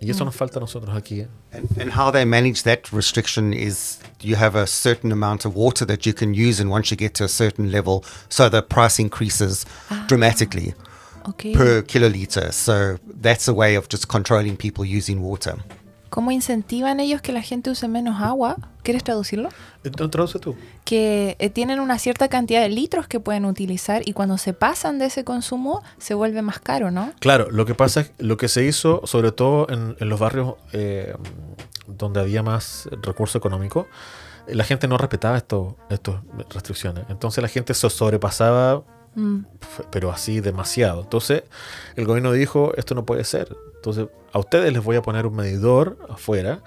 [0.00, 1.20] Y eso nos falta a nosotros aquí.
[1.20, 1.28] ¿eh?
[1.52, 5.86] And, and how they manage that restriction is you have a certain amount of water
[5.86, 8.98] that you can use, and once you get to a certain level, so the price
[8.98, 9.64] increases
[10.06, 10.74] dramatically
[11.26, 11.54] Ok.
[11.54, 12.52] per kiloliter.
[12.52, 15.56] So that's a way of just controlling people using water.
[16.14, 18.54] ¿Cómo incentivan ellos que la gente use menos agua?
[18.84, 19.48] ¿Quieres traducirlo?
[19.82, 20.54] Entonces, traduce tú.
[20.84, 25.00] Que eh, tienen una cierta cantidad de litros que pueden utilizar y cuando se pasan
[25.00, 27.10] de ese consumo se vuelve más caro, ¿no?
[27.18, 30.54] Claro, lo que pasa es lo que se hizo, sobre todo en, en los barrios
[30.72, 31.16] eh,
[31.88, 33.88] donde había más recurso económico,
[34.46, 37.06] eh, la gente no respetaba estas restricciones.
[37.08, 38.84] Entonces la gente se sobrepasaba,
[39.14, 39.44] Mm,
[39.90, 41.02] pero así demasiado.
[41.02, 41.44] Entonces
[41.96, 43.56] el gobierno dijo, esto no puede ser.
[43.84, 46.60] Entonces a ustedes les voy a poner un medidor afuera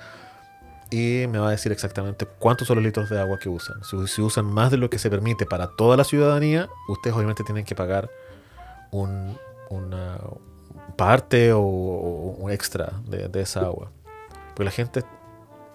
[0.91, 3.83] y me va a decir exactamente cuántos son los litros de agua que usan.
[3.83, 7.43] Si, si usan más de lo que se permite para toda la ciudadanía, ustedes obviamente
[7.43, 8.09] tienen que pagar
[8.91, 9.35] un,
[9.71, 10.19] una
[10.95, 13.91] parte o, o un extra de, de esa agua.
[14.49, 15.03] Porque la gente,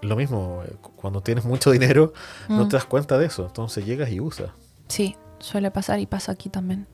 [0.01, 2.12] lo mismo, eh, cu- cuando tienes mucho dinero,
[2.49, 2.68] no Mm.
[2.68, 3.47] te das cuenta de eso.
[3.47, 4.51] Entonces llegas y usas.
[4.86, 6.86] Sí, suele pasar y pasa aquí también.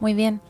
[0.00, 0.40] Muy bien.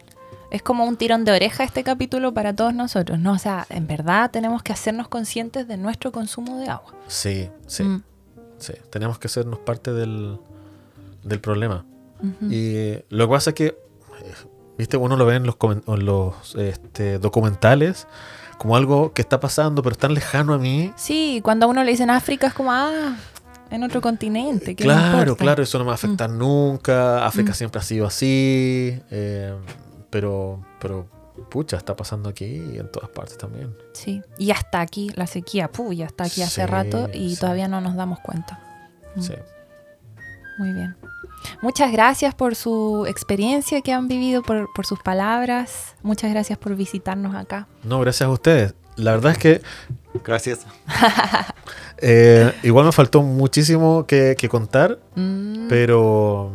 [0.50, 3.32] Es como un tirón de oreja este capítulo para todos nosotros, ¿no?
[3.32, 6.92] O sea, en verdad tenemos que hacernos conscientes de nuestro consumo de agua.
[7.06, 8.02] Sí, sí, Mm,
[8.58, 8.72] sí.
[8.90, 10.38] Tenemos que sernos parte del,
[11.22, 11.84] del problema.
[12.50, 13.74] Y lo que pasa es que, eh,
[14.76, 18.06] viste, uno lo ve en los, en los este, documentales
[18.58, 20.92] como algo que está pasando, pero es tan lejano a mí.
[20.96, 23.16] Sí, cuando a uno le dicen África es como, ah,
[23.70, 24.74] en otro continente.
[24.74, 27.24] ¿qué me Claro, claro, eso no me va a afectar nunca.
[27.24, 27.54] África Mm.
[27.54, 29.00] siempre ha sido así.
[29.10, 29.54] eh,
[30.10, 31.06] pero, pero,
[31.50, 33.74] pucha, está pasando aquí y en todas partes también.
[33.92, 37.34] Sí, y ya está aquí la sequía, puh, ya está aquí hace Sí, rato y
[37.34, 37.40] sí.
[37.40, 38.60] todavía no nos damos cuenta.
[39.16, 39.22] Mm.
[39.22, 39.34] Sí.
[40.58, 40.94] Muy bien.
[41.62, 45.94] Muchas gracias por su experiencia que han vivido, por, por sus palabras.
[46.02, 47.66] Muchas gracias por visitarnos acá.
[47.82, 48.74] No, gracias a ustedes.
[48.96, 49.62] La verdad es que
[50.24, 50.66] Gracias.
[51.98, 56.50] eh, igual me faltó muchísimo que, que contar, Mm, pero,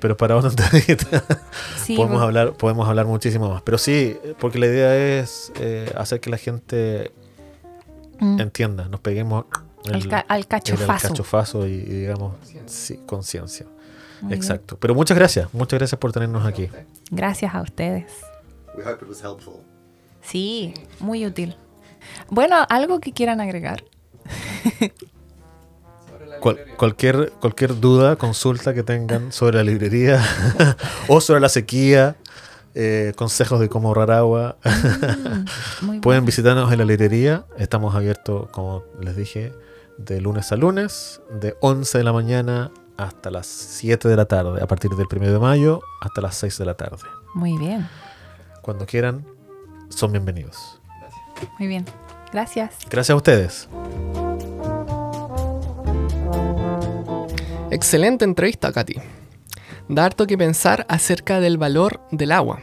[0.00, 1.24] pero para otra entrevista.
[1.84, 5.92] sí, podemos por- hablar podemos hablar muchísimo más pero sí porque la idea es eh,
[5.96, 7.12] hacer que la gente
[8.20, 9.44] mm, entienda nos peguemos
[9.92, 11.66] al, ca- al el cachofazo.
[11.66, 12.34] y, y digamos
[12.66, 13.66] sí, conciencia
[14.22, 14.32] bien.
[14.34, 16.68] exacto pero muchas gracias muchas gracias por tenernos aquí
[17.10, 18.12] Gracias a ustedes.
[18.76, 19.60] We hope it was helpful.
[20.22, 21.56] Sí, muy útil.
[22.28, 23.84] Bueno, algo que quieran agregar.
[26.40, 30.22] Cual- cualquier cualquier duda consulta que tengan sobre la librería
[31.08, 32.16] o sobre la sequía
[32.74, 34.56] eh, consejos de cómo ahorrar agua
[35.82, 37.44] Mm, Pueden visitarnos en la librería.
[37.58, 39.52] Estamos abiertos, como les dije,
[39.98, 44.62] de lunes a lunes, de 11 de la mañana hasta las 7 de la tarde,
[44.62, 46.98] a partir del 1 de mayo hasta las 6 de la tarde.
[47.34, 47.86] Muy bien,
[48.62, 49.24] Cuando quieran,
[49.90, 50.80] son bienvenidos.
[51.58, 51.84] muy bien.
[52.32, 52.74] Gracias.
[52.90, 53.68] Gracias a ustedes.
[57.70, 58.94] Excelente entrevista, Katy.
[59.88, 62.60] Da harto que pensar acerca del valor del agua,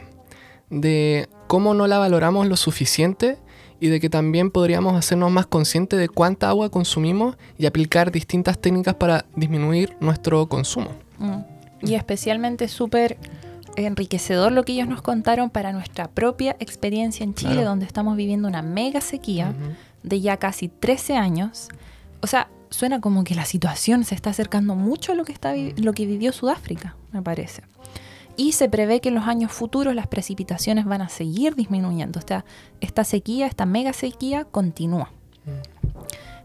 [0.70, 3.38] de cómo no la valoramos lo suficiente
[3.80, 8.58] y de que también podríamos hacernos más conscientes de cuánta agua consumimos y aplicar distintas
[8.58, 10.90] técnicas para disminuir nuestro consumo.
[11.18, 11.38] Mm.
[11.82, 13.18] Y especialmente súper
[13.76, 17.68] enriquecedor lo que ellos nos contaron para nuestra propia experiencia en Chile, Claro.
[17.70, 19.54] donde estamos viviendo una mega sequía
[20.02, 21.68] de ya casi 13 años.
[22.22, 25.54] O sea, suena como que la situación se está acercando mucho a lo que, está
[25.76, 27.62] lo que vivió Sudáfrica, me parece.
[28.36, 32.18] Y se prevé que en los años futuros las precipitaciones van a seguir disminuyendo.
[32.18, 32.44] O sea,
[32.80, 35.10] esta sequía, esta mega sequía continúa.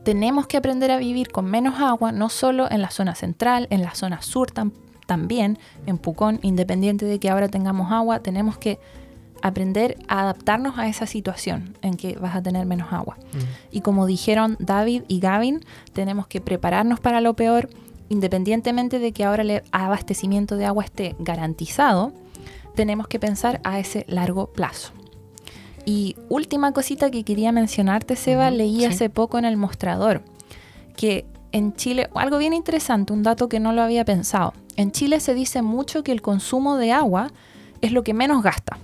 [0.03, 3.81] Tenemos que aprender a vivir con menos agua, no solo en la zona central, en
[3.81, 4.71] la zona sur tam-
[5.07, 5.57] también,
[5.87, 8.79] en Pucón, independiente de que ahora tengamos agua, tenemos que
[9.41, 13.17] aprender a adaptarnos a esa situación en que vas a tener menos agua.
[13.71, 15.61] Y como dijeron David y Gavin,
[15.93, 17.69] tenemos que prepararnos para lo peor,
[18.09, 22.11] independientemente de que ahora el abastecimiento de agua esté garantizado,
[22.75, 24.91] tenemos que pensar a ese largo plazo.
[25.85, 28.85] Y última cosita que quería mencionarte, Seba, Ujú, leí sí.
[28.85, 30.23] hace poco en el mostrador
[30.95, 34.53] que en Chile, algo bien interesante, un dato que no lo había pensado.
[34.75, 37.31] En Chile se dice mucho que el consumo de agua
[37.81, 38.77] es lo que menos gasta,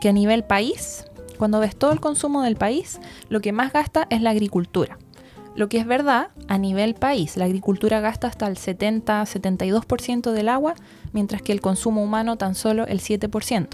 [0.00, 1.04] que a nivel país,
[1.38, 4.98] cuando ves todo el consumo del país, lo que más gasta es la agricultura.
[5.54, 10.74] Lo que es verdad, a nivel país, la agricultura gasta hasta el 70-72% del agua,
[11.12, 13.68] mientras que el consumo humano tan solo el 7%.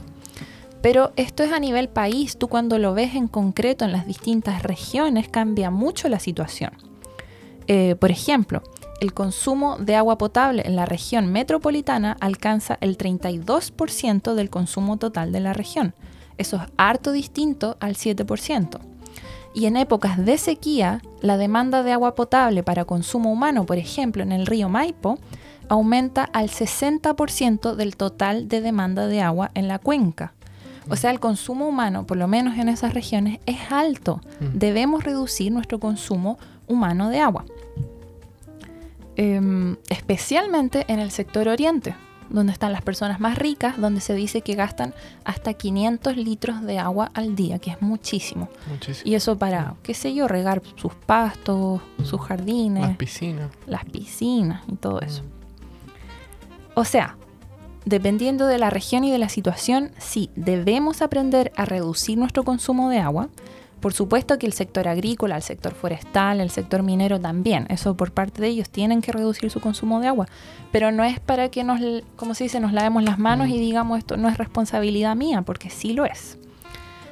[0.83, 4.62] Pero esto es a nivel país, tú cuando lo ves en concreto en las distintas
[4.62, 6.70] regiones cambia mucho la situación.
[7.66, 8.62] Eh, por ejemplo,
[9.01, 15.33] el consumo de agua potable en la región metropolitana alcanza el 32% del consumo total
[15.33, 15.95] de la región.
[16.39, 18.78] Eso es harto distinto al 7%.
[19.55, 24.22] Y en épocas de sequía, la demanda de agua potable para consumo humano, por ejemplo,
[24.22, 25.18] en el río Maipo,
[25.68, 30.34] aumenta al 60% del total de demanda de agua en la cuenca.
[30.89, 34.20] O sea, el consumo humano, por lo menos en esas regiones, es alto.
[34.41, 34.59] Mm.
[34.59, 37.45] Debemos reducir nuestro consumo humano de agua.
[39.16, 41.97] Em, especialmente en el sector oriente,
[42.31, 46.79] donde están las personas más ricas, donde se dice que gastan hasta 500 litros de
[46.79, 48.49] agua al día, que es muchísimo.
[48.68, 49.09] Muchísimo.
[49.11, 53.51] Y eso para, qué sé yo, regar sus pastos, sus jardines, Las piscinas.
[53.66, 55.22] las piscinas y todo eso.
[56.74, 57.16] O sea,
[57.85, 62.91] dependiendo de la región y de la situación, sí, debemos aprender a reducir nuestro consumo
[62.91, 63.29] de agua.
[63.81, 68.11] Por supuesto que el sector agrícola, el sector forestal, el sector minero también, eso por
[68.11, 70.27] parte de ellos tienen que reducir su consumo de agua,
[70.72, 71.81] pero no es para que nos,
[72.16, 75.70] como se dice, nos lavemos las manos y digamos esto no es responsabilidad mía, porque
[75.70, 76.39] sí lo es.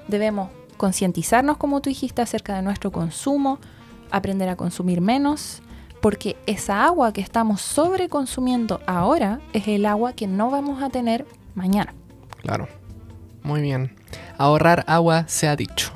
[0.09, 3.59] Debemos concientizarnos, como tú dijiste, acerca de nuestro consumo,
[4.11, 5.63] aprender a consumir menos,
[6.01, 11.27] porque esa agua que estamos sobreconsumiendo ahora es el agua que no vamos a tener
[11.55, 11.95] mañana.
[12.43, 12.69] Claro.
[13.43, 13.95] Muy bien.
[14.39, 15.93] Ahorrar agua se ha dicho.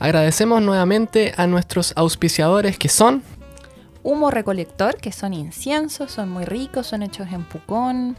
[0.00, 3.22] Agradecemos nuevamente a nuestros auspiciadores que son
[4.02, 8.16] Humo recolector, que son inciensos, son muy ricos, son hechos en Pucón,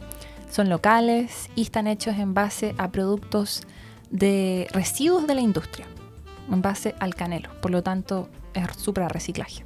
[0.51, 3.63] son locales y están hechos en base a productos
[4.11, 5.87] de residuos de la industria,
[6.51, 7.49] en base al canelo.
[7.61, 9.65] Por lo tanto, es súper reciclaje.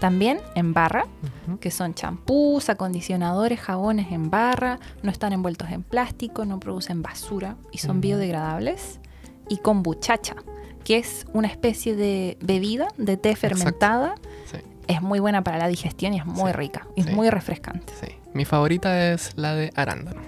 [0.00, 1.06] También en barra,
[1.46, 1.58] Ujú.
[1.60, 7.56] que son champús, acondicionadores, jabones en barra, no están envueltos en plástico, no producen basura
[7.72, 9.00] y son biodegradables.
[9.48, 10.36] Y kombuchacha,
[10.88, 14.14] que es una especie de bebida de té fermentada.
[14.50, 16.86] Sí, Es muy buena para la digestión y es muy Sí, rica.
[16.96, 17.02] Sí.
[17.02, 17.92] es muy refrescante.
[18.00, 18.08] sí.
[18.32, 20.20] Mi favorita es la de arándano.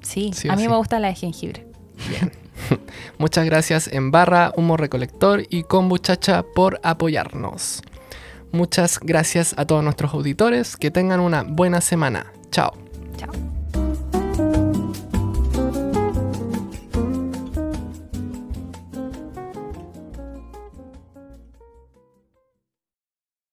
[0.00, 1.66] Sí, a mí me gusta la de jengibre.
[3.18, 7.82] Muchas gracias en barra, humo recolector y kombuchacha por apoyarnos.
[8.50, 10.76] Muchas gracias a todos nuestros auditores.
[10.76, 12.32] Que tengan una buena semana.
[12.50, 12.72] Chao.